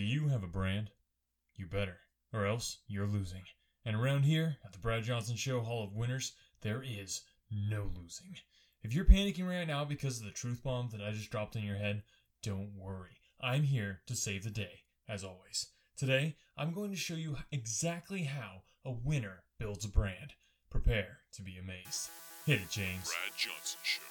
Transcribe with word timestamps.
Do 0.00 0.06
you 0.06 0.28
have 0.28 0.42
a 0.42 0.46
brand? 0.46 0.88
You 1.56 1.66
better, 1.66 1.98
or 2.32 2.46
else 2.46 2.78
you're 2.88 3.06
losing. 3.06 3.42
And 3.84 3.94
around 3.94 4.22
here, 4.22 4.56
at 4.64 4.72
the 4.72 4.78
Brad 4.78 5.02
Johnson 5.02 5.36
Show 5.36 5.60
Hall 5.60 5.84
of 5.84 5.92
Winners, 5.92 6.32
there 6.62 6.82
is 6.82 7.20
no 7.50 7.90
losing. 7.94 8.34
If 8.82 8.94
you're 8.94 9.04
panicking 9.04 9.46
right 9.46 9.66
now 9.66 9.84
because 9.84 10.18
of 10.18 10.24
the 10.24 10.30
truth 10.30 10.62
bomb 10.62 10.88
that 10.92 11.02
I 11.02 11.10
just 11.10 11.30
dropped 11.30 11.54
in 11.54 11.64
your 11.64 11.76
head, 11.76 12.02
don't 12.42 12.70
worry. 12.78 13.18
I'm 13.42 13.64
here 13.64 14.00
to 14.06 14.16
save 14.16 14.44
the 14.44 14.50
day, 14.50 14.84
as 15.06 15.22
always. 15.22 15.66
Today, 15.98 16.36
I'm 16.56 16.72
going 16.72 16.92
to 16.92 16.96
show 16.96 17.12
you 17.12 17.36
exactly 17.52 18.22
how 18.22 18.62
a 18.86 18.92
winner 18.92 19.42
builds 19.58 19.84
a 19.84 19.88
brand. 19.88 20.32
Prepare 20.70 21.18
to 21.34 21.42
be 21.42 21.58
amazed. 21.58 22.08
Hit 22.46 22.62
it, 22.62 22.70
James. 22.70 23.04
Brad 23.04 23.36
Johnson 23.36 23.80
Show. 23.82 24.09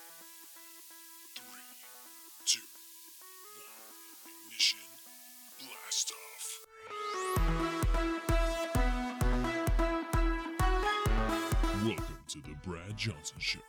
Johnson 13.00 13.38
Show. 13.40 13.60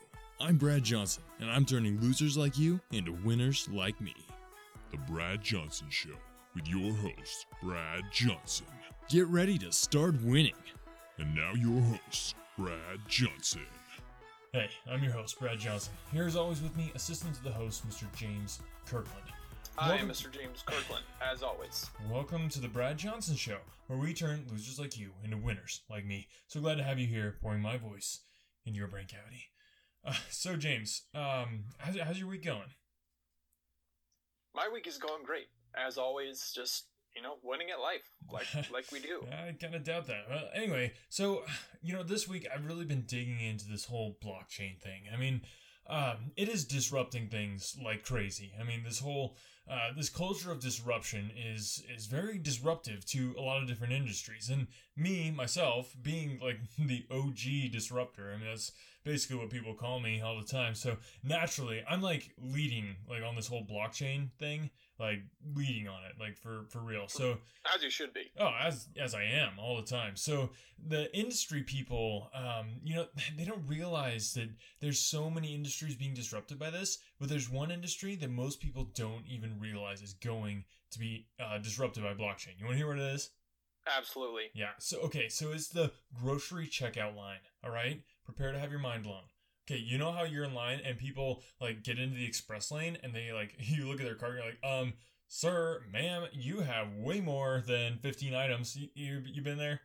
I'm 0.41 0.57
Brad 0.57 0.83
Johnson, 0.83 1.23
and 1.39 1.49
I'm 1.49 1.65
turning 1.65 2.01
losers 2.01 2.37
like 2.37 2.59
you 2.59 2.81
into 2.91 3.13
winners 3.13 3.69
like 3.73 4.01
me. 4.01 4.13
The 4.91 4.97
Brad 5.09 5.41
Johnson 5.41 5.87
Show 5.89 6.17
with 6.57 6.67
your 6.67 6.93
host, 6.95 7.47
Brad 7.63 8.03
Johnson. 8.11 8.67
Get 9.09 9.29
ready 9.29 9.57
to 9.59 9.71
start 9.71 10.21
winning. 10.25 10.57
And 11.19 11.33
now 11.33 11.53
your 11.55 11.81
host, 11.81 12.35
Brad 12.59 12.99
Johnson. 13.07 13.61
Hey, 14.53 14.69
I'm 14.91 15.01
your 15.05 15.13
host, 15.13 15.39
Brad 15.39 15.61
Johnson. 15.61 15.93
Here 16.13 16.25
as 16.27 16.35
always 16.35 16.61
with 16.61 16.77
me, 16.77 16.91
assistant 16.97 17.37
to 17.37 17.45
the 17.45 17.53
host, 17.53 17.89
Mr. 17.89 18.13
James 18.17 18.61
Kirkland. 18.85 19.27
I 19.79 19.91
Welcome- 19.91 20.09
am 20.11 20.13
Mr. 20.13 20.33
James 20.33 20.65
Kirkland, 20.67 21.05
as 21.21 21.45
always. 21.45 21.89
Welcome 22.09 22.49
to 22.49 22.59
the 22.59 22.67
Brad 22.67 22.99
Johnson 22.99 23.37
Show, 23.37 23.61
where 23.87 23.97
we 24.01 24.13
turn 24.13 24.45
losers 24.51 24.81
like 24.81 24.99
you 24.99 25.13
into 25.23 25.37
winners 25.37 25.83
like 25.89 26.05
me. 26.05 26.27
So 26.49 26.61
glad 26.61 26.79
to 26.79 26.83
have 26.83 26.99
you 26.99 27.07
here, 27.07 27.39
pouring 27.41 27.63
my 27.63 27.77
voice 27.77 28.23
in 28.67 28.75
your 28.75 28.89
brain 28.89 29.07
cavity. 29.07 29.47
Uh, 30.05 30.15
so, 30.31 30.57
James, 30.57 31.03
um, 31.15 31.65
how's, 31.79 31.99
how's 31.99 32.19
your 32.19 32.29
week 32.29 32.45
going? 32.45 32.75
My 34.55 34.69
week 34.73 34.87
is 34.87 34.99
going 34.99 35.23
great, 35.25 35.49
as 35.77 35.99
always. 35.99 36.53
Just 36.55 36.87
you 37.15 37.23
know, 37.23 37.35
winning 37.43 37.69
at 37.71 37.81
life, 37.81 38.09
like 38.33 38.47
like 38.73 38.91
we 38.93 39.01
do. 39.01 39.25
I 39.31 39.53
kind 39.61 39.75
of 39.75 39.85
doubt 39.85 40.07
that. 40.07 40.25
Well, 40.29 40.49
anyway, 40.55 40.93
so 41.09 41.43
you 41.83 41.93
know, 41.93 42.03
this 42.03 42.29
week 42.29 42.47
I've 42.53 42.67
really 42.67 42.85
been 42.85 43.05
digging 43.07 43.41
into 43.41 43.69
this 43.69 43.85
whole 43.85 44.17
blockchain 44.25 44.81
thing. 44.81 45.03
I 45.13 45.17
mean, 45.17 45.43
um, 45.91 46.33
it 46.37 46.49
is 46.49 46.65
disrupting 46.65 47.29
things 47.29 47.77
like 47.85 48.05
crazy. 48.05 48.53
I 48.59 48.65
mean, 48.65 48.85
this 48.85 49.01
whole 49.01 49.37
uh, 49.71 49.93
this 49.97 50.09
culture 50.09 50.51
of 50.51 50.61
disruption 50.61 51.31
is 51.37 51.83
is 51.95 52.07
very 52.07 52.39
disruptive 52.39 53.05
to 53.07 53.35
a 53.39 53.43
lot 53.43 53.61
of 53.61 53.69
different 53.69 53.93
industries. 53.93 54.49
And 54.49 54.69
me 54.97 55.31
myself, 55.31 55.95
being 56.01 56.39
like 56.43 56.59
the 56.79 57.05
OG 57.11 57.73
disruptor, 57.73 58.33
I 58.33 58.39
mean 58.39 58.49
that's 58.49 58.73
basically 59.05 59.37
what 59.37 59.51
people 59.51 59.75
call 59.75 60.01
me 60.01 60.21
all 60.21 60.39
the 60.39 60.47
time. 60.47 60.75
So 60.75 60.97
naturally, 61.25 61.83
I'm 61.89 62.03
like 62.03 62.33
leading 62.39 62.97
like 63.09 63.23
on 63.23 63.37
this 63.37 63.49
whole 63.49 63.67
blockchain 63.67 64.31
thing, 64.39 64.71
like 65.01 65.21
leading 65.55 65.89
on 65.89 66.05
it, 66.05 66.13
like 66.21 66.37
for 66.37 66.67
for 66.69 66.81
real. 66.81 67.09
So. 67.09 67.39
As 67.75 67.83
you 67.83 67.91
should 67.91 68.13
be. 68.13 68.31
Oh, 68.39 68.53
as 68.61 68.89
as 69.01 69.15
I 69.15 69.23
am 69.23 69.53
all 69.59 69.77
the 69.77 69.83
time. 69.83 70.15
So 70.15 70.51
the 70.87 71.15
industry 71.17 71.63
people, 71.63 72.31
um, 72.35 72.69
you 72.85 72.95
know, 72.95 73.07
they 73.37 73.45
don't 73.45 73.67
realize 73.67 74.35
that 74.35 74.51
there's 74.81 75.01
so 75.01 75.31
many 75.31 75.55
industries 75.55 75.97
being 75.97 76.15
disrupted 76.15 76.59
by 76.59 76.71
this, 76.71 76.99
but 77.19 77.29
there's 77.29 77.51
one 77.51 77.71
industry 77.71 78.15
that 78.17 78.31
most 78.31 78.61
people 78.61 78.91
don't 78.95 79.25
even 79.27 79.59
realize 79.59 80.03
is 80.03 80.13
going 80.13 80.65
to 80.93 80.99
be 80.99 81.27
uh, 81.43 81.59
disrupted 81.59 82.03
by 82.03 82.13
blockchain. 82.13 82.59
You 82.59 82.67
want 82.67 82.75
to 82.75 82.79
hear 82.79 82.89
what 82.89 82.99
it 82.99 83.15
is? 83.15 83.31
Absolutely. 83.97 84.45
Yeah. 84.55 84.71
So 84.79 84.99
okay, 85.01 85.29
so 85.29 85.53
it's 85.53 85.69
the 85.69 85.91
grocery 86.21 86.67
checkout 86.67 87.17
line. 87.17 87.39
All 87.65 87.71
right, 87.71 88.03
prepare 88.25 88.53
to 88.53 88.59
have 88.59 88.71
your 88.71 88.81
mind 88.81 89.05
blown. 89.05 89.23
Okay, 89.71 89.79
you 89.79 89.99
know 89.99 90.11
how 90.11 90.25
you're 90.25 90.45
in 90.45 90.55
line 90.55 90.81
and 90.85 90.99
people 90.99 91.43
like 91.61 91.85
get 91.85 91.99
into 91.99 92.17
the 92.17 92.27
express 92.27 92.73
lane 92.73 92.99
and 93.05 93.15
they 93.15 93.33
like 93.33 93.55
you 93.59 93.87
look 93.87 94.01
at 94.01 94.07
their 94.07 94.17
card 94.17 94.37
and 94.37 94.43
you're 94.43 94.53
like, 94.53 94.83
um, 94.83 94.95
sir, 95.29 95.83
ma'am, 95.93 96.25
you 96.33 96.61
have 96.61 96.95
way 96.95 97.21
more 97.21 97.63
than 97.67 97.99
15 97.99 98.35
items. 98.35 98.75
You 98.77 98.89
you, 98.95 99.23
you 99.33 99.43
been 99.43 99.59
there? 99.59 99.81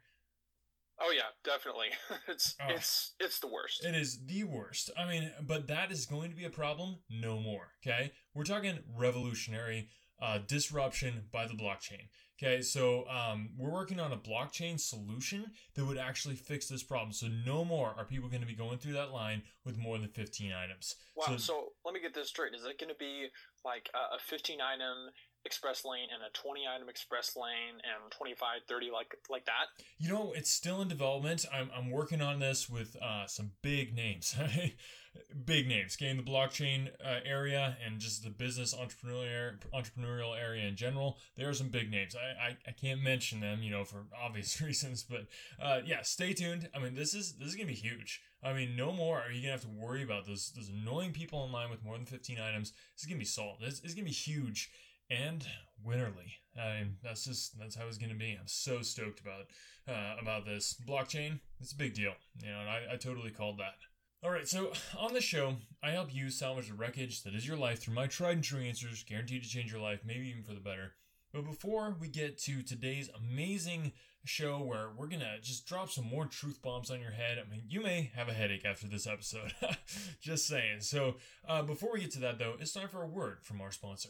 Oh 1.00 1.12
yeah, 1.16 1.24
definitely. 1.44 1.88
it's 2.28 2.56
Oh. 2.60 2.74
it's 2.74 3.14
it's 3.20 3.40
the 3.40 3.48
worst. 3.48 3.86
It 3.86 3.96
is 3.96 4.26
the 4.26 4.46
worst. 4.46 4.90
I 4.98 5.06
mean, 5.08 5.32
but 5.46 5.68
that 5.68 5.92
is 5.92 6.06
going 6.06 6.32
to 6.32 6.36
be 6.36 6.46
a 6.46 6.50
problem 6.50 7.00
no 7.10 7.40
more. 7.40 7.74
Okay, 7.86 8.12
we're 8.34 8.44
talking 8.44 8.80
revolutionary 8.98 9.90
uh, 10.22 10.40
disruption 10.48 11.26
by 11.32 11.46
the 11.46 11.54
blockchain. 11.54 12.08
Okay, 12.38 12.62
so 12.62 13.06
um, 13.08 13.50
we're 13.58 13.72
working 13.72 14.00
on 14.00 14.12
a 14.12 14.18
blockchain 14.18 14.78
solution 14.78 15.46
that 15.76 15.86
would 15.86 15.98
actually 15.98 16.36
fix 16.36 16.68
this 16.68 16.84
problem. 16.84 17.14
So 17.14 17.28
no 17.46 17.64
more 17.64 17.94
are 17.98 18.04
people 18.04 18.28
going 18.28 18.42
to 18.42 18.48
be 18.48 18.56
going 18.56 18.78
through 18.78 18.94
that 18.94 19.12
line 19.12 19.44
with 19.64 19.78
more 19.78 19.98
than 19.98 20.10
15 20.10 20.52
items. 20.52 20.96
wow. 21.16 21.38
So, 21.38 21.70
let 21.86 21.94
me 21.94 22.02
get 22.02 22.14
this 22.14 22.30
straight. 22.30 22.54
Is 22.54 22.66
it 22.66 22.78
going 22.78 22.90
to 22.90 23.00
be 23.00 23.28
like 23.64 23.90
a, 23.94 24.16
a 24.16 24.20
15 24.20 24.60
item 24.60 25.12
express 25.46 25.86
lane 25.86 26.08
and 26.12 26.24
a 26.24 26.34
20 26.34 26.62
item 26.68 26.90
express 26.90 27.36
lane 27.38 27.80
and 27.84 28.12
25, 28.12 28.62
30 28.68 28.92
like 28.92 29.16
like 29.30 29.46
that? 29.46 29.68
You 29.98 30.10
know, 30.10 30.34
it's 30.36 30.52
still 30.52 30.82
in 30.82 30.90
development. 30.90 31.46
I'm, 31.54 31.70
I'm 31.76 31.90
working 31.90 32.22
on 32.22 32.40
this 32.40 32.70
with 32.70 32.98
uh, 33.02 33.28
some 33.28 33.52
big 33.62 33.96
names. 33.96 34.36
big 35.46 35.68
names. 35.68 35.98
In 36.00 36.18
the 36.18 36.24
blockchain 36.24 36.90
uh, 37.04 37.20
area 37.26 37.78
and 37.86 38.00
just 38.00 38.24
the 38.24 38.30
business 38.30 38.74
entrepreneurial 38.74 39.54
entrepreneurial 39.74 40.40
area 40.40 40.68
in 40.68 40.76
general, 40.76 41.18
there 41.36 41.50
are 41.50 41.54
some 41.54 41.70
big 41.70 41.92
names. 41.92 42.16
I, 42.16 42.50
I, 42.50 42.58
I 42.68 42.72
can't 42.72 43.02
mention 43.02 43.40
them, 43.40 43.62
you 43.62 43.72
know, 43.72 43.84
for 43.84 44.06
obvious 44.20 44.62
reasons, 44.62 45.04
but 45.04 45.28
uh, 45.62 45.82
yeah, 45.86 46.02
stay 46.02 46.34
tuned. 46.34 46.70
I 46.76 46.80
mean, 46.80 46.96
this 46.96 47.14
is 47.14 47.34
this 47.38 47.50
is 47.50 47.56
gonna 47.56 47.68
be 47.68 47.74
huge. 47.74 48.22
I 48.44 48.54
mean, 48.54 48.76
no 48.76 48.92
more 48.92 49.20
are 49.22 49.32
you 49.32 49.42
gonna 49.42 49.54
have 49.54 49.62
to 49.62 49.68
worry 49.68 50.04
about 50.04 50.26
those 50.26 50.52
those 50.56 50.70
annoying 50.70 51.12
people 51.12 51.44
in 51.46 51.52
line 51.52 51.70
with 51.70 51.84
more 51.84 51.98
than 51.98 52.06
15 52.06 52.40
items. 52.40 52.72
This 52.96 53.04
is 53.04 53.06
gonna 53.08 53.20
be 53.20 53.26
solved. 53.26 53.62
This 53.62 53.80
is 53.82 53.94
gonna 53.94 54.06
be 54.06 54.12
huge 54.12 54.72
and 55.10 55.46
winnerly. 55.86 56.34
I 56.60 56.80
mean, 56.80 56.98
that's 57.04 57.26
just 57.26 57.58
that's 57.60 57.76
how 57.76 57.88
it's 57.88 57.98
gonna 57.98 58.16
be. 58.16 58.38
I'm 58.40 58.48
so 58.48 58.82
stoked 58.82 59.20
about 59.20 59.48
uh, 59.88 60.16
about 60.20 60.46
this 60.46 60.76
blockchain. 60.88 61.40
It's 61.60 61.74
a 61.74 61.78
big 61.78 61.94
deal, 61.94 62.14
you 62.42 62.50
know, 62.50 62.60
and 62.60 62.70
I, 62.70 62.94
I 62.94 62.96
totally 62.98 63.32
called 63.32 63.60
that. 63.60 63.76
All 64.24 64.32
right, 64.32 64.48
so 64.48 64.72
on 64.98 65.14
the 65.14 65.22
show, 65.22 65.58
I 65.84 65.92
help 65.92 66.14
you 66.14 66.30
salvage 66.30 66.70
the 66.70 66.74
wreckage 66.74 67.24
that 67.24 67.36
is 67.36 67.48
your 67.48 67.58
life 67.58 67.80
through 67.80 67.94
my 67.94 68.08
tried 68.08 68.32
and 68.32 68.44
true 68.44 68.62
answers, 68.62 69.04
guaranteed 69.04 69.44
to 69.44 69.50
change 69.50 69.72
your 69.72 69.82
life, 69.82 70.02
maybe 70.06 70.30
even 70.30 70.44
for 70.44 70.54
the 70.54 70.60
better. 70.60 70.94
But 71.32 71.46
before 71.46 71.96
we 72.00 72.08
get 72.08 72.38
to 72.44 72.64
today's 72.64 73.10
amazing 73.10 73.92
show 74.24 74.60
where 74.60 74.90
we're 74.98 75.08
gonna 75.08 75.38
just 75.42 75.68
drop 75.68 75.92
some 75.92 76.06
more 76.06 76.26
truth 76.26 76.62
bombs 76.62 76.90
on 76.90 77.02
your 77.02 77.12
head, 77.12 77.38
I 77.38 77.50
mean, 77.50 77.64
you 77.68 77.82
may 77.82 78.12
have 78.16 78.30
a 78.30 78.34
headache 78.34 78.66
after 78.66 78.88
this 78.88 79.06
episode. 79.06 79.54
just 80.22 80.48
saying. 80.48 80.82
So 80.82 81.18
uh, 81.48 81.62
before 81.62 81.92
we 81.94 82.02
get 82.02 82.12
to 82.12 82.20
that, 82.22 82.40
though, 82.40 82.56
it's 82.60 82.74
time 82.74 82.88
for 82.88 83.04
a 83.04 83.08
word 83.08 83.40
from 83.44 83.62
our 83.62 83.72
sponsor. 83.72 84.10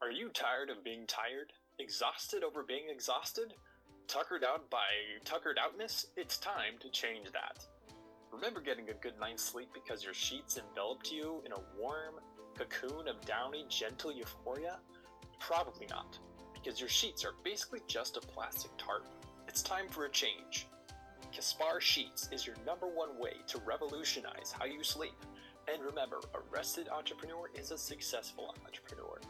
Are 0.00 0.12
you 0.12 0.28
tired 0.28 0.70
of 0.70 0.84
being 0.84 1.06
tired? 1.06 1.52
Exhausted 1.78 2.44
over 2.44 2.62
being 2.62 2.88
exhausted? 2.88 3.52
Tuckered 4.06 4.44
out 4.44 4.70
by 4.70 4.86
tuckered 5.24 5.58
outness? 5.58 6.06
It's 6.16 6.38
time 6.38 6.74
to 6.80 6.88
change 6.88 7.32
that. 7.32 7.66
Remember 8.32 8.60
getting 8.60 8.88
a 8.90 8.94
good 8.94 9.18
night's 9.18 9.42
sleep 9.42 9.70
because 9.72 10.04
your 10.04 10.14
sheets 10.14 10.58
enveloped 10.58 11.10
you 11.10 11.42
in 11.44 11.52
a 11.52 11.60
warm 11.78 12.14
cocoon 12.56 13.08
of 13.08 13.24
downy, 13.24 13.66
gentle 13.68 14.12
euphoria? 14.12 14.78
Probably 15.40 15.86
not, 15.88 16.18
because 16.52 16.80
your 16.80 16.88
sheets 16.88 17.24
are 17.24 17.34
basically 17.44 17.80
just 17.86 18.16
a 18.16 18.20
plastic 18.20 18.70
tarp. 18.76 19.06
It's 19.46 19.62
time 19.62 19.88
for 19.88 20.04
a 20.04 20.10
change. 20.10 20.66
Caspar 21.32 21.80
Sheets 21.80 22.28
is 22.32 22.46
your 22.46 22.56
number 22.66 22.86
one 22.86 23.18
way 23.18 23.34
to 23.48 23.58
revolutionize 23.66 24.52
how 24.56 24.64
you 24.64 24.82
sleep. 24.82 25.14
And 25.72 25.82
remember, 25.82 26.20
a 26.34 26.38
rested 26.50 26.88
entrepreneur 26.88 27.50
is 27.54 27.70
a 27.70 27.78
successful 27.78 28.54
entrepreneur. 28.64 29.20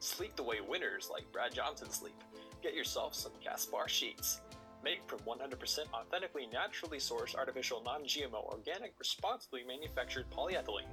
Sleep 0.00 0.36
the 0.36 0.42
way 0.42 0.56
winners 0.66 1.08
like 1.10 1.30
Brad 1.32 1.54
Johnson 1.54 1.90
sleep. 1.90 2.22
Get 2.62 2.74
yourself 2.74 3.14
some 3.14 3.32
Caspar 3.42 3.88
sheets. 3.88 4.40
Made 4.84 4.98
from 5.06 5.20
100% 5.20 5.78
authentically 5.94 6.46
naturally 6.52 6.98
sourced 6.98 7.34
artificial 7.34 7.82
non 7.86 8.02
GMO 8.02 8.44
organic 8.44 8.92
responsibly 8.98 9.62
manufactured 9.66 10.26
polyethylene. 10.30 10.92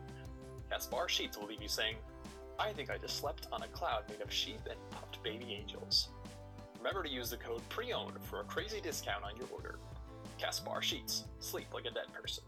Caspar 0.69 1.09
sheets 1.09 1.37
will 1.37 1.47
leave 1.47 1.61
you 1.61 1.67
saying, 1.67 1.97
I 2.57 2.71
think 2.71 2.89
I 2.89 2.97
just 2.97 3.17
slept 3.17 3.47
on 3.51 3.63
a 3.63 3.67
cloud 3.67 4.03
made 4.07 4.21
of 4.21 4.31
sheep 4.31 4.61
and 4.69 4.79
puffed 4.91 5.21
baby 5.23 5.57
angels. 5.59 6.07
Remember 6.77 7.03
to 7.03 7.09
use 7.09 7.31
the 7.31 7.37
code 7.37 7.67
PREOWNED 7.67 8.23
for 8.23 8.39
a 8.39 8.45
crazy 8.45 8.79
discount 8.79 9.25
on 9.25 9.35
your 9.35 9.47
order. 9.51 9.77
Caspar 10.37 10.81
sheets. 10.81 11.25
Sleep 11.39 11.67
like 11.73 11.85
a 11.85 11.91
dead 11.91 12.13
person. 12.13 12.45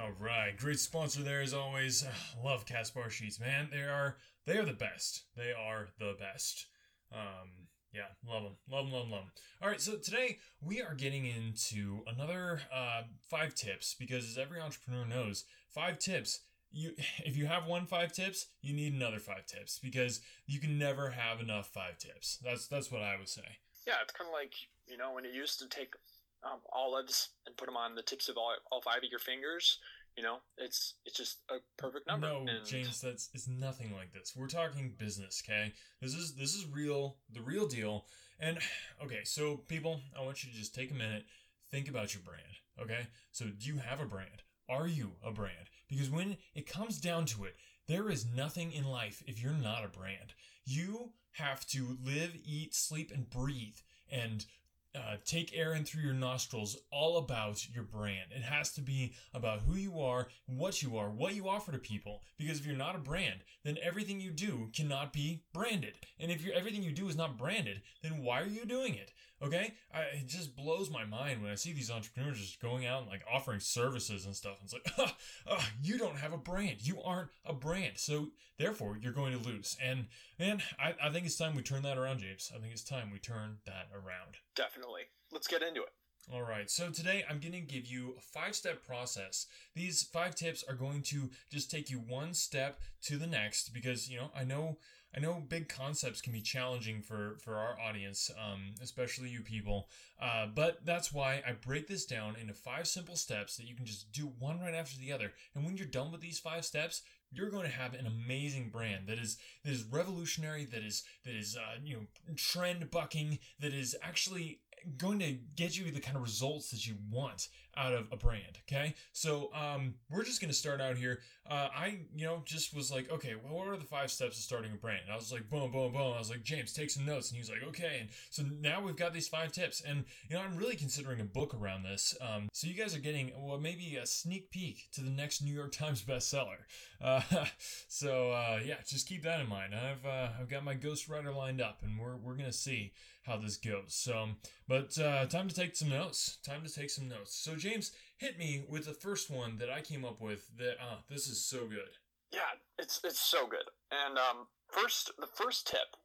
All 0.00 0.10
right, 0.18 0.56
great 0.56 0.80
sponsor 0.80 1.22
there 1.22 1.40
as 1.40 1.54
always. 1.54 2.04
Love 2.44 2.66
Caspar 2.66 3.08
sheets, 3.08 3.38
man. 3.38 3.68
They 3.70 3.82
are 3.82 4.16
they 4.46 4.58
are 4.58 4.64
the 4.64 4.72
best. 4.72 5.26
They 5.36 5.52
are 5.52 5.90
the 6.00 6.16
best. 6.18 6.66
Um, 7.12 7.68
yeah, 7.94 8.08
love 8.26 8.42
them, 8.42 8.56
love 8.70 8.86
them, 8.86 8.92
love 8.92 9.02
them, 9.04 9.10
love 9.12 9.20
them. 9.22 9.32
All 9.62 9.68
right, 9.68 9.80
so 9.80 9.96
today 9.96 10.38
we 10.60 10.82
are 10.82 10.94
getting 10.94 11.26
into 11.26 12.00
another 12.06 12.60
uh, 12.74 13.02
five 13.30 13.54
tips 13.54 13.94
because, 13.98 14.28
as 14.28 14.38
every 14.38 14.60
entrepreneur 14.60 15.04
knows, 15.04 15.44
five 15.72 15.98
tips 15.98 16.40
you 16.74 16.92
if 17.24 17.36
you 17.36 17.46
have 17.46 17.66
one 17.66 17.86
five 17.86 18.12
tips, 18.12 18.46
you 18.60 18.74
need 18.74 18.92
another 18.92 19.18
five 19.18 19.46
tips 19.46 19.78
because 19.78 20.20
you 20.46 20.60
can 20.60 20.78
never 20.78 21.10
have 21.10 21.40
enough 21.40 21.68
five 21.68 21.98
tips. 21.98 22.38
That's 22.42 22.66
that's 22.66 22.90
what 22.90 23.02
I 23.02 23.16
would 23.16 23.28
say. 23.28 23.58
Yeah, 23.86 23.94
it's 24.02 24.12
kind 24.12 24.28
of 24.28 24.34
like 24.34 24.52
you 24.86 24.98
know 24.98 25.14
when 25.14 25.24
you 25.24 25.30
used 25.30 25.58
to 25.60 25.68
take 25.68 25.94
um, 26.42 26.58
olives 26.72 27.30
and 27.46 27.56
put 27.56 27.66
them 27.66 27.76
on 27.76 27.94
the 27.94 28.02
tips 28.02 28.28
of 28.28 28.36
all, 28.36 28.52
all 28.70 28.82
five 28.82 28.98
of 28.98 29.10
your 29.10 29.20
fingers. 29.20 29.78
You 30.16 30.22
know, 30.22 30.36
it's 30.58 30.94
it's 31.04 31.16
just 31.16 31.38
a 31.50 31.56
perfect 31.76 32.06
number. 32.06 32.28
No, 32.28 32.38
and 32.40 32.64
James, 32.64 33.00
that's 33.00 33.30
it's 33.34 33.48
nothing 33.48 33.92
like 33.92 34.12
this. 34.12 34.32
We're 34.36 34.46
talking 34.46 34.94
business, 34.96 35.42
okay? 35.44 35.72
This 36.00 36.14
is 36.14 36.34
this 36.34 36.54
is 36.54 36.66
real, 36.66 37.16
the 37.32 37.42
real 37.42 37.66
deal. 37.66 38.06
And 38.38 38.58
okay, 39.04 39.24
so 39.24 39.56
people, 39.56 40.00
I 40.18 40.24
want 40.24 40.44
you 40.44 40.52
to 40.52 40.56
just 40.56 40.74
take 40.74 40.90
a 40.90 40.94
minute, 40.94 41.24
think 41.70 41.88
about 41.88 42.14
your 42.14 42.22
brand, 42.22 42.60
okay? 42.80 43.08
So 43.32 43.46
do 43.46 43.66
you 43.66 43.78
have 43.78 44.00
a 44.00 44.06
brand? 44.06 44.42
Are 44.68 44.86
you 44.86 45.12
a 45.24 45.30
brand? 45.30 45.68
Because 45.88 46.10
when 46.10 46.36
it 46.54 46.66
comes 46.66 47.00
down 47.00 47.26
to 47.26 47.44
it, 47.44 47.56
there 47.86 48.08
is 48.08 48.24
nothing 48.24 48.72
in 48.72 48.84
life 48.84 49.22
if 49.26 49.42
you're 49.42 49.52
not 49.52 49.84
a 49.84 49.88
brand. 49.88 50.32
You 50.64 51.12
have 51.32 51.66
to 51.68 51.98
live, 52.02 52.34
eat, 52.44 52.74
sleep, 52.74 53.10
and 53.12 53.28
breathe 53.28 53.76
and 54.10 54.46
uh, 54.94 55.16
take 55.24 55.56
air 55.56 55.74
in 55.74 55.84
through 55.84 56.02
your 56.02 56.14
nostrils 56.14 56.76
all 56.90 57.18
about 57.18 57.68
your 57.74 57.84
brand. 57.84 58.30
It 58.30 58.42
has 58.42 58.72
to 58.74 58.80
be 58.80 59.14
about 59.32 59.60
who 59.60 59.74
you 59.76 60.00
are, 60.00 60.28
what 60.46 60.82
you 60.82 60.96
are, 60.96 61.10
what 61.10 61.34
you 61.34 61.48
offer 61.48 61.72
to 61.72 61.78
people. 61.78 62.22
Because 62.38 62.60
if 62.60 62.66
you're 62.66 62.76
not 62.76 62.94
a 62.94 63.00
brand, 63.00 63.40
then 63.64 63.76
everything 63.82 64.20
you 64.20 64.30
do 64.30 64.70
cannot 64.74 65.12
be 65.12 65.42
branded. 65.52 65.94
And 66.20 66.30
if 66.30 66.46
everything 66.48 66.82
you 66.82 66.92
do 66.92 67.08
is 67.08 67.16
not 67.16 67.38
branded, 67.38 67.82
then 68.02 68.22
why 68.22 68.40
are 68.40 68.46
you 68.46 68.64
doing 68.64 68.94
it? 68.94 69.12
Okay, 69.42 69.74
I, 69.92 70.00
it 70.20 70.26
just 70.26 70.56
blows 70.56 70.90
my 70.90 71.04
mind 71.04 71.42
when 71.42 71.50
I 71.50 71.56
see 71.56 71.72
these 71.72 71.90
entrepreneurs 71.90 72.38
just 72.38 72.60
going 72.62 72.86
out 72.86 73.02
and 73.02 73.10
like 73.10 73.24
offering 73.30 73.60
services 73.60 74.24
and 74.24 74.34
stuff. 74.34 74.60
And 74.60 74.64
It's 74.64 74.72
like, 74.72 74.94
ah, 74.98 75.16
ah, 75.50 75.70
you 75.82 75.98
don't 75.98 76.16
have 76.16 76.32
a 76.32 76.38
brand. 76.38 76.76
You 76.86 77.02
aren't 77.02 77.30
a 77.44 77.52
brand. 77.52 77.94
So 77.96 78.28
therefore, 78.58 78.96
you're 79.00 79.12
going 79.12 79.38
to 79.38 79.44
lose. 79.46 79.76
And 79.82 80.06
man, 80.38 80.62
I, 80.78 80.94
I 81.02 81.10
think 81.10 81.26
it's 81.26 81.36
time 81.36 81.54
we 81.54 81.62
turn 81.62 81.82
that 81.82 81.98
around, 81.98 82.20
James. 82.20 82.50
I 82.54 82.60
think 82.60 82.72
it's 82.72 82.84
time 82.84 83.10
we 83.12 83.18
turn 83.18 83.58
that 83.66 83.88
around. 83.92 84.36
definitely, 84.54 85.02
let's 85.32 85.48
get 85.48 85.62
into 85.62 85.82
it. 85.82 85.90
All 86.32 86.42
right, 86.42 86.70
so 86.70 86.88
today 86.88 87.22
I'm 87.28 87.38
going 87.38 87.52
to 87.52 87.60
give 87.60 87.86
you 87.86 88.14
a 88.16 88.20
five 88.20 88.54
step 88.54 88.82
process. 88.86 89.46
These 89.74 90.04
five 90.04 90.34
tips 90.34 90.64
are 90.66 90.74
going 90.74 91.02
to 91.02 91.28
just 91.52 91.70
take 91.70 91.90
you 91.90 91.98
one 91.98 92.32
step 92.32 92.80
to 93.02 93.18
the 93.18 93.26
next 93.26 93.74
because, 93.74 94.08
you 94.08 94.16
know, 94.16 94.30
I 94.34 94.44
know. 94.44 94.78
I 95.16 95.20
know 95.20 95.42
big 95.48 95.68
concepts 95.68 96.20
can 96.20 96.32
be 96.32 96.40
challenging 96.40 97.00
for, 97.00 97.36
for 97.38 97.56
our 97.56 97.78
audience, 97.80 98.30
um, 98.36 98.74
especially 98.82 99.28
you 99.28 99.42
people. 99.42 99.88
Uh, 100.20 100.46
but 100.52 100.84
that's 100.84 101.12
why 101.12 101.42
I 101.46 101.52
break 101.52 101.86
this 101.86 102.04
down 102.04 102.36
into 102.40 102.52
five 102.52 102.88
simple 102.88 103.16
steps 103.16 103.56
that 103.56 103.66
you 103.66 103.76
can 103.76 103.86
just 103.86 104.10
do 104.12 104.32
one 104.38 104.60
right 104.60 104.74
after 104.74 104.98
the 104.98 105.12
other. 105.12 105.32
And 105.54 105.64
when 105.64 105.76
you're 105.76 105.86
done 105.86 106.10
with 106.10 106.20
these 106.20 106.38
five 106.38 106.64
steps, 106.64 107.02
you're 107.30 107.50
going 107.50 107.64
to 107.64 107.76
have 107.76 107.94
an 107.94 108.06
amazing 108.06 108.70
brand 108.70 109.08
that 109.08 109.18
is 109.18 109.38
that 109.64 109.72
is 109.72 109.84
revolutionary, 109.84 110.64
that 110.66 110.82
is 110.82 111.04
that 111.24 111.34
is 111.34 111.56
uh, 111.56 111.78
you 111.84 111.96
know 111.96 112.02
trend 112.36 112.90
bucking, 112.90 113.38
that 113.60 113.74
is 113.74 113.96
actually 114.02 114.60
going 114.98 115.18
to 115.18 115.32
get 115.56 115.76
you 115.76 115.90
the 115.90 116.00
kind 116.00 116.16
of 116.16 116.22
results 116.22 116.70
that 116.70 116.86
you 116.86 116.94
want 117.10 117.48
out 117.76 117.92
of 117.92 118.06
a 118.12 118.16
brand. 118.16 118.58
Okay, 118.68 118.94
so 119.12 119.50
um, 119.54 119.94
we're 120.10 120.24
just 120.24 120.40
going 120.40 120.50
to 120.50 120.56
start 120.56 120.80
out 120.80 120.96
here. 120.96 121.20
Uh, 121.48 121.68
I 121.76 121.98
you 122.16 122.24
know 122.26 122.42
just 122.44 122.74
was 122.74 122.90
like, 122.90 123.10
okay, 123.10 123.34
well, 123.34 123.54
what 123.54 123.68
are 123.68 123.76
the 123.76 123.84
five 123.84 124.10
steps 124.10 124.36
of 124.38 124.42
starting 124.42 124.72
a 124.72 124.76
brand? 124.76 125.00
And 125.04 125.12
I 125.12 125.16
was 125.16 125.32
like, 125.32 125.48
boom, 125.50 125.70
boom, 125.70 125.92
boom. 125.92 126.14
I 126.14 126.18
was 126.18 126.30
like, 126.30 126.42
James, 126.42 126.72
take 126.72 126.90
some 126.90 127.04
notes, 127.04 127.30
and 127.30 127.36
he 127.36 127.40
was 127.40 127.50
like, 127.50 127.62
okay. 127.68 127.98
And 128.00 128.08
so 128.30 128.42
now 128.60 128.80
we've 128.80 128.96
got 128.96 129.12
these 129.12 129.28
five 129.28 129.52
tips, 129.52 129.80
and 129.80 130.04
you 130.28 130.36
know 130.36 130.42
I'm 130.42 130.56
really 130.56 130.76
considering 130.76 131.20
a 131.20 131.24
book 131.24 131.54
around 131.54 131.82
this. 131.82 132.16
Um, 132.20 132.48
so 132.52 132.66
you 132.66 132.74
guys 132.74 132.96
are 132.96 133.00
getting 133.00 133.32
well 133.38 133.58
maybe 133.58 133.96
a 133.96 134.06
sneak 134.06 134.50
peek 134.50 134.88
to 134.92 135.02
the 135.02 135.10
next 135.10 135.42
New 135.42 135.54
York 135.54 135.72
Times 135.72 136.02
bestseller. 136.02 136.64
Uh, 137.02 137.20
so 137.88 138.32
uh, 138.32 138.60
yeah, 138.64 138.76
just 138.86 139.08
keep 139.08 139.22
that 139.22 139.40
in 139.40 139.48
mind. 139.48 139.74
I've 139.74 140.04
uh, 140.06 140.28
I've 140.40 140.48
got 140.48 140.64
my 140.64 140.74
ghostwriter 140.74 141.34
lined 141.34 141.60
up, 141.60 141.80
and 141.82 141.98
we're 141.98 142.16
we're 142.16 142.34
gonna 142.34 142.52
see 142.52 142.92
how 143.24 143.36
this 143.38 143.56
goes. 143.56 143.94
So, 143.94 144.28
but 144.68 144.98
uh, 144.98 145.26
time 145.26 145.48
to 145.48 145.54
take 145.54 145.76
some 145.76 145.88
notes. 145.88 146.38
Time 146.44 146.62
to 146.62 146.72
take 146.72 146.90
some 146.90 147.08
notes. 147.08 147.34
So 147.34 147.56
James, 147.64 147.92
hit 148.18 148.38
me 148.38 148.62
with 148.68 148.84
the 148.84 148.92
first 148.92 149.30
one 149.30 149.56
that 149.56 149.70
I 149.70 149.80
came 149.80 150.04
up 150.04 150.20
with. 150.20 150.54
That 150.58 150.74
uh, 150.78 150.96
this 151.08 151.28
is 151.28 151.42
so 151.42 151.60
good. 151.66 151.96
Yeah, 152.30 152.60
it's 152.78 153.00
it's 153.02 153.20
so 153.20 153.46
good. 153.46 153.64
And 153.90 154.18
um, 154.18 154.48
first, 154.68 155.12
the 155.18 155.26
first 155.26 155.66
tip 155.66 155.96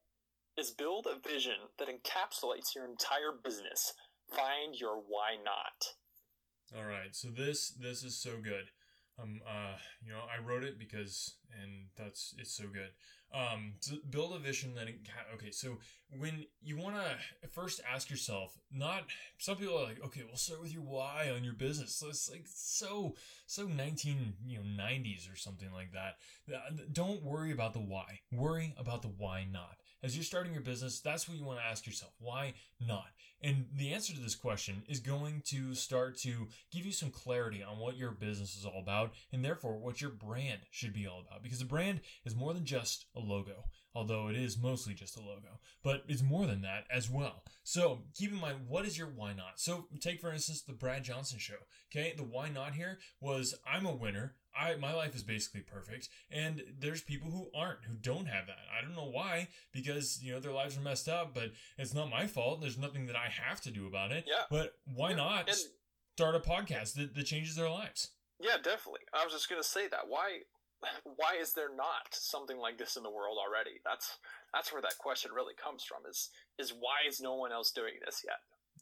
is 0.58 0.72
build 0.72 1.06
a 1.06 1.28
vision 1.28 1.68
that 1.78 1.90
encapsulates 1.90 2.74
your 2.74 2.86
entire 2.86 3.34
business. 3.44 3.92
Find 4.34 4.74
your 4.80 4.96
why 4.96 5.36
not. 5.44 6.80
All 6.80 6.88
right, 6.88 7.14
so 7.14 7.28
this 7.28 7.72
this 7.72 8.06
is 8.06 8.16
so 8.16 8.38
good. 8.42 8.70
Um, 9.22 9.42
uh, 9.48 9.76
you 10.06 10.12
know, 10.12 10.20
I 10.20 10.42
wrote 10.42 10.64
it 10.64 10.80
because, 10.80 11.36
and 11.62 11.88
that's 11.98 12.34
it's 12.38 12.52
so 12.52 12.66
good. 12.72 12.90
Um, 13.32 13.74
to 13.82 14.00
build 14.10 14.34
a 14.34 14.40
vision 14.40 14.74
that 14.76 14.88
okay. 15.36 15.52
So 15.52 15.78
when 16.18 16.46
you 16.64 16.78
want 16.78 16.96
to 16.96 17.48
first 17.50 17.82
ask 17.92 18.10
yourself, 18.10 18.58
not 18.72 19.04
some 19.38 19.58
people 19.58 19.78
are 19.78 19.84
like, 19.84 20.04
okay, 20.06 20.22
we'll 20.26 20.38
start 20.38 20.62
with 20.62 20.74
your 20.74 20.82
why 20.82 21.32
on 21.36 21.44
your 21.44 21.54
business. 21.54 21.96
So 21.96 22.08
it's 22.08 22.30
like 22.30 22.46
so 22.48 23.16
so 23.46 23.66
nineteen 23.68 24.34
you 24.46 24.58
know 24.58 24.64
nineties 24.64 25.30
or 25.32 25.36
something 25.36 25.72
like 25.72 25.92
that. 25.94 26.18
Don't 26.92 27.22
worry 27.24 27.52
about 27.52 27.74
the 27.74 27.80
why. 27.80 28.22
Worry 28.32 28.74
about 28.78 29.02
the 29.02 29.10
why 29.10 29.46
not. 29.52 29.78
As 30.02 30.16
you're 30.16 30.24
starting 30.24 30.54
your 30.54 30.62
business, 30.62 31.00
that's 31.00 31.28
what 31.28 31.38
you 31.38 31.44
want 31.44 31.60
to 31.60 31.66
ask 31.66 31.86
yourself. 31.86 32.14
Why 32.20 32.54
not? 32.80 33.08
And 33.42 33.66
the 33.74 33.94
answer 33.94 34.14
to 34.14 34.20
this 34.20 34.36
question 34.36 34.84
is 34.88 35.00
going 35.00 35.44
to 35.48 35.74
start 35.74 36.18
to 36.20 36.48
give 36.72 36.86
you 36.86 36.92
some 36.92 37.10
clarity 37.10 37.64
on 37.64 37.80
what 37.80 37.98
your 37.98 38.12
business 38.12 38.58
is 38.58 38.66
all 38.66 38.80
about 38.82 39.14
and 39.32 39.44
therefore 39.44 39.78
what 39.78 40.02
your 40.02 40.10
brand 40.10 40.60
should 40.72 40.94
be 40.94 41.08
all 41.08 41.24
about. 41.26 41.44
Because 41.44 41.62
a 41.62 41.66
brand 41.66 42.02
is 42.26 42.36
more 42.36 42.54
than 42.54 42.66
just 42.66 43.06
a 43.16 43.20
logo, 43.20 43.66
although 43.96 44.28
it 44.28 44.36
is 44.36 44.58
mostly 44.58 44.94
just 44.94 45.18
a 45.18 45.22
logo, 45.22 45.60
but 45.84 46.04
it's 46.08 46.22
more 46.22 46.46
than 46.46 46.62
that 46.62 46.86
as 46.92 47.10
well. 47.10 47.44
So 47.64 48.04
keep 48.16 48.32
in 48.32 48.40
mind, 48.40 48.68
what 48.68 48.86
is 48.86 48.98
your 48.98 49.08
why 49.08 49.34
not? 49.34 49.60
So 49.60 49.88
take 50.00 50.20
for 50.22 50.32
instance 50.34 50.62
the 50.62 50.74
Brad 50.74 51.04
Johnson 51.04 51.40
show. 51.40 51.56
Okay, 51.92 52.14
the 52.16 52.24
why 52.24 52.50
not 52.50 52.74
here 52.76 53.00
was 53.20 53.56
I'm 53.66 53.86
a 53.86 53.96
winner. 53.96 54.36
I 54.60 54.76
my 54.76 54.94
life 54.94 55.16
is 55.16 55.24
basically 55.24 55.62
perfect, 55.62 56.10
and 56.32 56.62
there's 56.80 57.02
people 57.02 57.30
who 57.32 57.50
aren't, 57.58 57.86
who 57.86 57.96
don't 57.96 58.26
have 58.28 58.48
that. 58.48 58.58
I 58.78 58.82
don't 58.84 58.96
know 58.96 59.10
why, 59.10 59.48
because 59.72 60.20
you 60.22 60.32
know 60.34 60.40
their 60.40 60.52
lives 60.52 60.78
are 60.78 60.82
messed 60.82 61.08
up, 61.08 61.34
but 61.34 61.52
it's 61.78 61.94
not 61.94 62.10
my 62.10 62.28
fault. 62.28 62.60
There's 62.62 62.78
nothing 62.78 63.06
that 63.08 63.16
I 63.16 63.30
have 63.30 63.62
to 63.62 63.72
do 63.72 63.88
about 63.88 64.12
it. 64.12 64.26
Yeah. 64.28 64.44
But 64.50 64.74
why 64.86 65.12
Yeah, 65.12 65.18
not 65.18 65.50
and- 65.50 65.58
start 66.16 66.36
a 66.36 66.40
podcast 66.40 66.94
that, 66.96 67.16
that 67.16 67.24
changes 67.26 67.56
their 67.56 67.70
lives? 67.70 68.10
Yeah, 68.42 68.58
definitely. 68.58 69.02
I 69.14 69.24
was 69.24 69.34
just 69.34 69.50
gonna 69.50 69.64
say 69.64 69.88
that. 69.88 70.08
Why 70.08 70.40
why 71.04 71.36
is 71.42 71.54
there 71.54 71.74
not 71.76 72.12
something 72.12 72.58
like 72.58 72.78
this 72.78 72.96
in 72.96 73.04
the 73.04 73.12
world 73.12 73.38
already? 73.38 73.82
That's 73.84 74.18
that's 74.54 74.72
where 74.72 74.82
that 74.82 74.98
question 74.98 75.32
really 75.34 75.54
comes 75.54 75.84
from. 75.84 76.10
Is 76.10 76.30
is 76.58 76.72
why 76.72 77.08
is 77.08 77.20
no 77.20 77.36
one 77.36 77.52
else 77.52 77.72
doing 77.72 77.96
this 78.06 78.24
yet? 78.26 78.40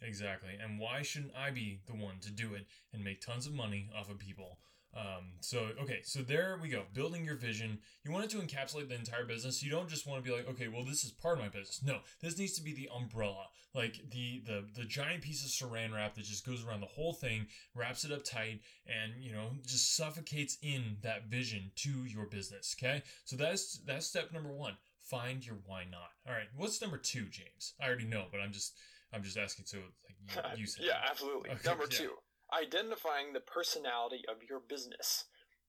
Exactly. 0.08 0.54
And 0.62 0.80
why 0.80 1.02
shouldn't 1.02 1.36
I 1.36 1.50
be 1.52 1.80
the 1.88 1.96
one 1.96 2.20
to 2.22 2.32
do 2.32 2.54
it 2.54 2.68
and 2.94 3.04
make 3.04 3.22
tons 3.22 3.48
of 3.48 3.54
money 3.54 3.90
off 3.98 4.10
of 4.10 4.20
people? 4.20 4.60
Um, 4.96 5.34
so 5.42 5.70
okay, 5.82 6.00
so 6.04 6.22
there 6.22 6.58
we 6.62 6.70
go. 6.70 6.84
Building 6.94 7.24
your 7.24 7.36
vision. 7.36 7.80
You 8.04 8.12
want 8.12 8.26
it 8.26 8.32
to 8.32 8.38
encapsulate 8.38 8.90
the 8.90 8.96
entire 8.96 9.26
business. 9.26 9.62
You 9.62 9.70
don't 9.70 9.90
just 9.90 10.08
want 10.08 10.24
to 10.24 10.30
be 10.30 10.36
like, 10.36 10.48
okay, 10.50 10.68
well, 10.68 10.84
this 10.86 11.04
is 11.04 11.12
part 11.12 11.38
of 11.38 11.44
my 11.44 11.50
business. 11.50 11.82
No, 11.84 12.00
this 12.22 12.38
needs 12.38 12.54
to 12.54 12.64
be 12.64 12.74
the 12.74 12.90
umbrella, 12.96 13.46
like 13.76 14.00
the 14.12 14.42
the 14.46 14.66
the 14.76 14.86
giant 14.86 15.22
piece 15.22 15.44
of 15.44 15.52
saran 15.52 15.94
wrap 15.94 16.16
that 16.16 16.26
just 16.26 16.46
goes 16.46 16.66
around 16.66 16.82
the 16.82 16.88
whole 16.88 17.14
thing, 17.14 17.48
wraps 17.76 18.06
it 18.06 18.12
up 18.12 18.24
tight, 18.24 18.62
and 18.88 19.22
you 19.22 19.32
know 19.32 19.50
just 19.66 19.96
suffocates 19.96 20.58
in 20.62 20.98
that 21.04 21.28
vision 21.28 21.72
to 21.76 22.06
your 22.06 22.26
business. 22.26 22.76
Okay, 22.80 23.04
so 23.26 23.36
that's 23.36 23.80
that's 23.86 24.08
step 24.08 24.32
number 24.32 24.52
one. 24.52 24.78
Find 25.00 25.46
your 25.46 25.58
why 25.66 25.84
not. 25.90 26.10
All 26.28 26.34
right, 26.34 26.48
what's 26.56 26.82
number 26.82 26.98
two, 26.98 27.26
James? 27.30 27.74
I 27.82 27.88
already 27.88 28.06
know, 28.06 28.26
but 28.32 28.40
I'm 28.42 28.52
just 28.52 28.74
I'm 29.14 29.24
just 29.24 29.38
asking. 29.38 29.66
So 29.66 29.78
like 29.78 30.56
you, 30.56 30.60
you 30.62 30.68
said, 30.68 30.86
yeah, 30.86 31.00
absolutely. 31.10 31.52
Okay, 31.52 31.70
Number 31.70 31.86
yeah. 31.90 31.98
two, 31.98 32.12
identifying 32.54 33.34
the 33.34 33.40
personality 33.40 34.24
of 34.30 34.38
your 34.50 34.60
business. 34.60 35.26